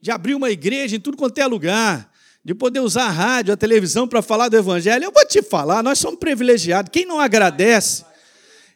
[0.00, 2.10] de abrir uma igreja em tudo quanto é lugar,
[2.44, 5.04] de poder usar a rádio, a televisão para falar do Evangelho.
[5.04, 6.90] Eu vou te falar, nós somos privilegiados.
[6.90, 8.04] Quem não agradece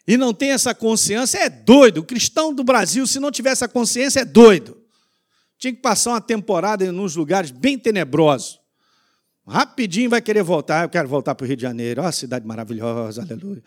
[0.06, 1.98] e não tem essa consciência é doido.
[1.98, 4.76] O cristão do Brasil, se não tiver essa consciência, é doido.
[5.58, 8.60] Tinha que passar uma temporada em uns lugares bem tenebrosos.
[9.46, 10.84] Rapidinho vai querer voltar.
[10.84, 12.02] Eu quero voltar para o Rio de Janeiro.
[12.02, 13.62] Ó, oh, cidade maravilhosa, aleluia.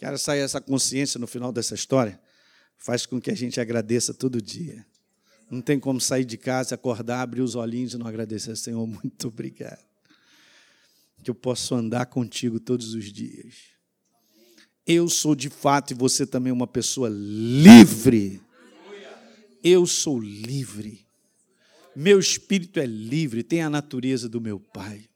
[0.00, 2.18] Quero sair essa consciência no final dessa história
[2.78, 4.86] faz com que a gente agradeça todo dia.
[5.50, 9.28] Não tem como sair de casa, acordar, abrir os olhinhos e não agradecer, Senhor, muito
[9.28, 9.84] obrigado.
[11.22, 13.56] Que eu posso andar contigo todos os dias.
[14.86, 18.40] Eu sou de fato e você também uma pessoa livre.
[19.62, 21.06] Eu sou livre.
[21.94, 25.10] Meu espírito é livre, tem a natureza do meu Pai.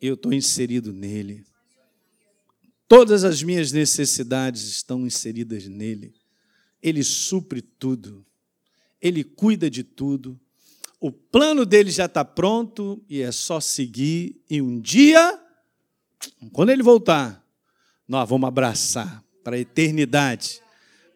[0.00, 1.46] Eu estou inserido nele.
[2.90, 6.12] Todas as minhas necessidades estão inseridas nele.
[6.82, 8.26] Ele supre tudo,
[9.00, 10.36] ele cuida de tudo.
[10.98, 14.42] O plano dele já está pronto e é só seguir.
[14.50, 15.40] E um dia,
[16.52, 17.46] quando ele voltar,
[18.08, 20.60] nós vamos abraçar para a eternidade,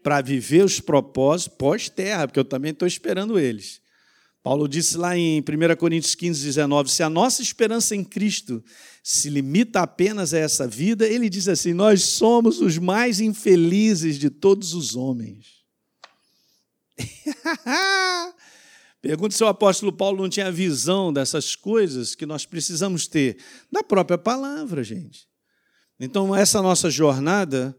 [0.00, 3.82] para viver os propósitos pós-terra, porque eu também estou esperando eles.
[4.44, 5.44] Paulo disse lá em 1
[5.78, 8.62] Coríntios 15, 19: se a nossa esperança em Cristo
[9.02, 14.28] se limita apenas a essa vida, ele diz assim: nós somos os mais infelizes de
[14.28, 15.64] todos os homens.
[19.00, 23.38] Pergunta se o apóstolo Paulo não tinha visão dessas coisas que nós precisamos ter
[23.72, 25.26] da própria palavra, gente.
[25.98, 27.74] Então, essa nossa jornada,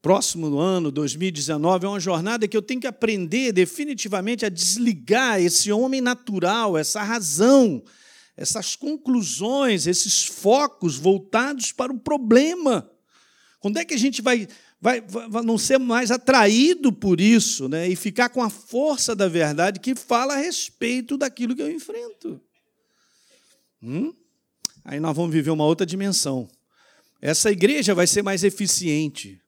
[0.00, 5.72] próximo ano, 2019, é uma jornada que eu tenho que aprender definitivamente a desligar esse
[5.72, 7.82] homem natural, essa razão,
[8.36, 12.90] essas conclusões, esses focos voltados para o problema.
[13.60, 14.46] Quando é que a gente vai
[14.80, 17.88] vai, vai não ser mais atraído por isso né?
[17.88, 22.40] e ficar com a força da verdade que fala a respeito daquilo que eu enfrento.
[23.82, 24.14] Hum?
[24.84, 26.46] Aí nós vamos viver uma outra dimensão.
[27.20, 29.40] Essa igreja vai ser mais eficiente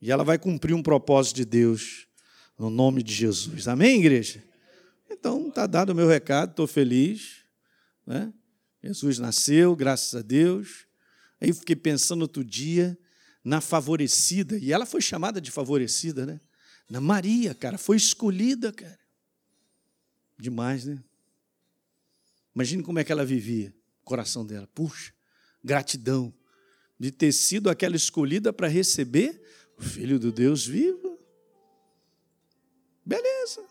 [0.00, 2.06] e ela vai cumprir um propósito de Deus
[2.58, 3.68] no nome de Jesus.
[3.68, 4.42] Amém, igreja?
[5.10, 7.44] Então, está dado o meu recado, estou feliz.
[8.06, 8.32] Né?
[8.82, 10.86] Jesus nasceu, graças a Deus.
[11.40, 12.98] Aí fiquei pensando outro dia,
[13.44, 16.40] na favorecida, e ela foi chamada de favorecida, né?
[16.90, 18.98] Na Maria, cara, foi escolhida, cara.
[20.38, 20.98] Demais, né?
[22.54, 23.72] Imagine como é que ela vivia,
[24.02, 24.68] o coração dela.
[24.74, 25.12] Puxa,
[25.62, 26.34] gratidão
[26.98, 29.40] de ter sido aquela escolhida para receber
[29.78, 31.18] o Filho do Deus vivo.
[33.04, 33.62] Beleza.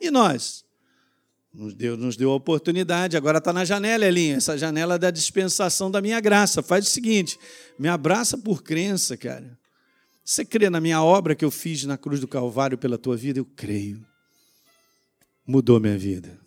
[0.00, 0.64] E nós?
[1.52, 5.90] Nos deu, nos deu a oportunidade, agora está na janela, Elinha, essa janela da dispensação
[5.90, 6.62] da minha graça.
[6.62, 7.38] Faz o seguinte:
[7.78, 9.58] me abraça por crença, cara.
[10.24, 13.38] Você crê na minha obra que eu fiz na cruz do Calvário pela tua vida?
[13.38, 14.02] Eu creio.
[15.46, 16.40] Mudou minha vida.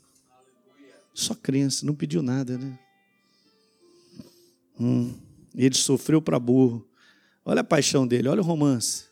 [1.13, 2.79] Só crença, não pediu nada, né?
[4.79, 5.13] Hum,
[5.53, 6.87] ele sofreu para burro.
[7.45, 9.05] Olha a paixão dele, olha o romance.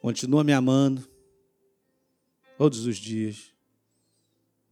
[0.00, 1.06] Continua me amando
[2.56, 3.56] todos os dias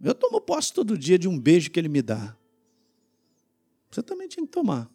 [0.05, 2.37] eu tomo posse todo dia de um beijo que ele me dá.
[3.91, 4.91] Você também tinha que tomar.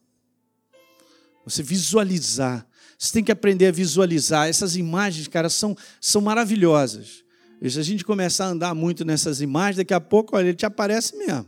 [1.43, 2.67] Você visualizar.
[2.97, 4.47] Você tem que aprender a visualizar.
[4.47, 7.23] Essas imagens, cara, são, são maravilhosas.
[7.61, 10.55] E se a gente começar a andar muito nessas imagens, daqui a pouco, olha, ele
[10.57, 11.47] te aparece mesmo.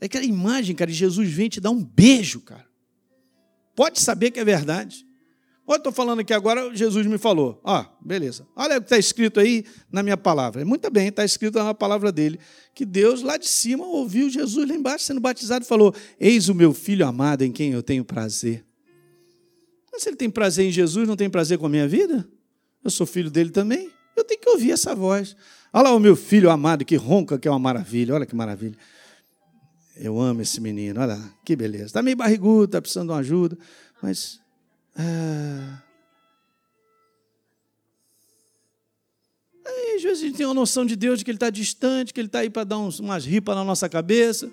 [0.00, 2.66] É aquela imagem, cara, de Jesus vem te dar um beijo, cara.
[3.74, 5.06] Pode saber que é verdade.
[5.66, 7.58] Olha, estou falando aqui agora, Jesus me falou.
[7.64, 8.46] Ó, beleza.
[8.54, 10.62] Olha o que está escrito aí na minha palavra.
[10.62, 12.38] Muito bem, está escrito na palavra dele.
[12.74, 16.54] Que Deus lá de cima ouviu Jesus lá embaixo sendo batizado e falou: Eis o
[16.54, 18.62] meu filho amado em quem eu tenho prazer.
[19.90, 22.28] Mas se ele tem prazer em Jesus, não tem prazer com a minha vida?
[22.82, 23.90] Eu sou filho dele também.
[24.14, 25.34] Eu tenho que ouvir essa voz.
[25.72, 28.14] Olha lá o meu filho amado que ronca, que é uma maravilha.
[28.14, 28.76] Olha que maravilha.
[29.96, 31.00] Eu amo esse menino.
[31.00, 31.86] Olha lá, que beleza.
[31.86, 33.56] Está meio barrigudo, está precisando de uma ajuda,
[34.02, 34.40] mas
[34.96, 35.82] ah.
[39.66, 42.12] Aí, às vezes a gente tem uma noção de Deus de que Ele está distante,
[42.12, 44.50] que Ele está aí para dar uns, umas ripas na nossa cabeça,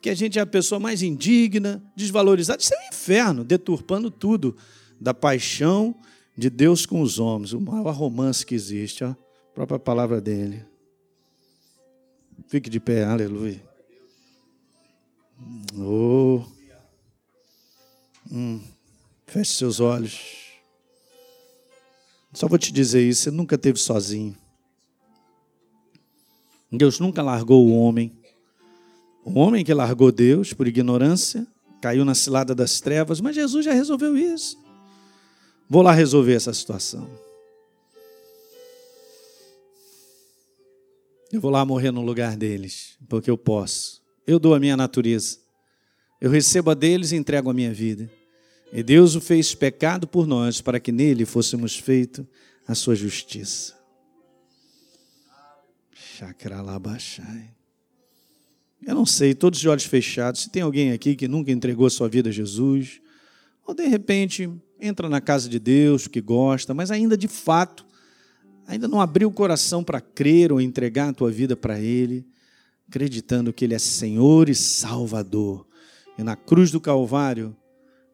[0.00, 2.62] que a gente é a pessoa mais indigna, desvalorizada.
[2.62, 4.56] Isso é um inferno, deturpando tudo
[5.00, 5.94] da paixão
[6.36, 9.16] de Deus com os homens, o maior romance que existe, ó, a
[9.54, 10.64] própria palavra dele.
[12.46, 13.67] Fique de pé, aleluia.
[15.78, 16.42] Oh.
[18.30, 18.60] Hum.
[19.26, 20.48] Feche seus olhos.
[22.32, 24.36] Só vou te dizer isso: você nunca esteve sozinho.
[26.70, 28.12] Deus nunca largou o homem.
[29.24, 31.46] O homem que largou Deus por ignorância,
[31.80, 34.58] caiu na cilada das trevas, mas Jesus já resolveu isso.
[35.68, 37.08] Vou lá resolver essa situação.
[41.30, 44.02] Eu vou lá morrer no lugar deles, porque eu posso.
[44.28, 45.38] Eu dou a minha natureza.
[46.20, 48.10] Eu recebo a deles e entrego a minha vida.
[48.70, 52.28] E Deus o fez pecado por nós, para que nele fôssemos feito
[52.66, 53.74] a sua justiça.
[55.94, 57.48] Chacralabachai.
[58.86, 62.06] Eu não sei, todos de olhos fechados, se tem alguém aqui que nunca entregou sua
[62.06, 63.00] vida a Jesus,
[63.66, 67.86] ou de repente entra na casa de Deus, que gosta, mas ainda de fato,
[68.66, 72.26] ainda não abriu o coração para crer ou entregar a tua vida para Ele,
[72.88, 75.66] acreditando que Ele é Senhor e Salvador.
[76.16, 77.54] E na cruz do Calvário,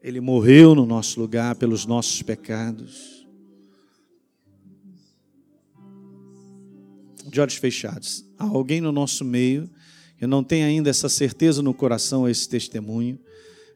[0.03, 3.25] Ele morreu no nosso lugar pelos nossos pecados.
[7.25, 9.69] De olhos fechados, há alguém no nosso meio
[10.17, 13.19] que não tem ainda essa certeza no coração, esse testemunho,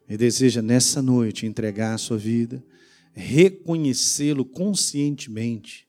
[0.08, 2.64] e deseja nessa noite entregar a sua vida,
[3.12, 5.86] reconhecê-lo conscientemente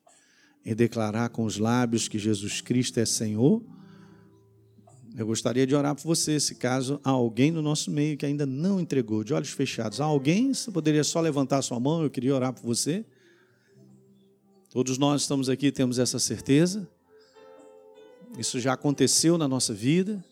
[0.66, 3.64] e declarar com os lábios que Jesus Cristo é Senhor,
[5.18, 8.46] eu gostaria de orar por você, se caso há alguém no nosso meio que ainda
[8.46, 10.00] não entregou, de olhos fechados.
[10.00, 10.54] Há alguém?
[10.54, 13.06] Você poderia só levantar sua mão, eu queria orar por você.
[14.70, 16.88] Todos nós estamos aqui, temos essa certeza.
[18.38, 20.24] Isso já aconteceu na nossa vida.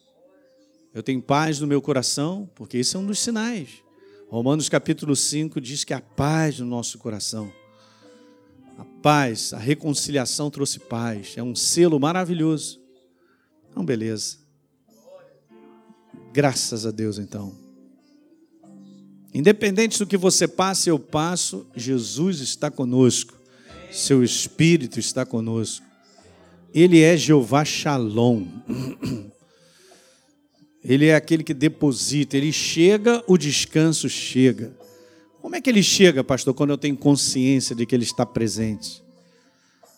[0.93, 3.83] Eu tenho paz no meu coração, porque isso é um dos sinais.
[4.29, 7.51] Romanos capítulo 5 diz que a paz no nosso coração.
[8.77, 11.33] A paz, a reconciliação trouxe paz.
[11.35, 12.79] É um selo maravilhoso.
[13.69, 14.37] Então, beleza.
[16.33, 17.53] Graças a Deus, então.
[19.33, 23.33] Independente do que você passe, eu passo, Jesus está conosco.
[23.91, 25.85] Seu Espírito está conosco.
[26.73, 28.45] Ele é Jeová Shalom.
[30.83, 34.73] Ele é aquele que deposita, ele chega, o descanso chega.
[35.41, 39.03] Como é que ele chega, pastor, quando eu tenho consciência de que ele está presente?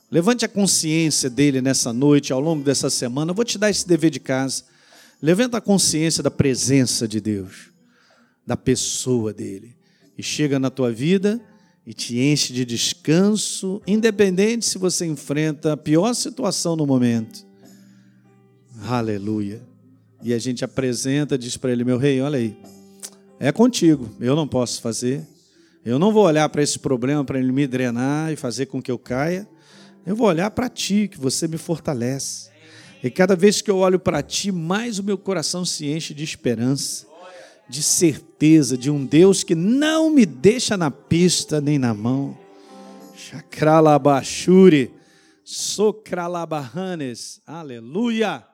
[0.09, 3.31] Levante a consciência dele nessa noite, ao longo dessa semana.
[3.31, 4.63] Eu vou te dar esse dever de casa.
[5.21, 7.71] Levanta a consciência da presença de Deus,
[8.45, 9.75] da pessoa dele.
[10.17, 11.39] E chega na tua vida
[11.85, 17.45] e te enche de descanso, independente se você enfrenta a pior situação no momento.
[18.83, 19.71] Aleluia
[20.23, 22.57] e a gente apresenta, diz para ele: Meu rei, olha aí,
[23.39, 25.27] é contigo, eu não posso fazer.
[25.83, 28.91] Eu não vou olhar para esse problema para ele me drenar e fazer com que
[28.91, 29.47] eu caia.
[30.05, 32.50] Eu vou olhar para ti, que você me fortalece.
[33.03, 36.23] E cada vez que eu olho para ti, mais o meu coração se enche de
[36.23, 37.07] esperança,
[37.67, 42.37] de certeza de um Deus que não me deixa na pista nem na mão.
[43.15, 44.93] Chakralabashuri,
[45.43, 48.50] Sokralabahanes, aleluia.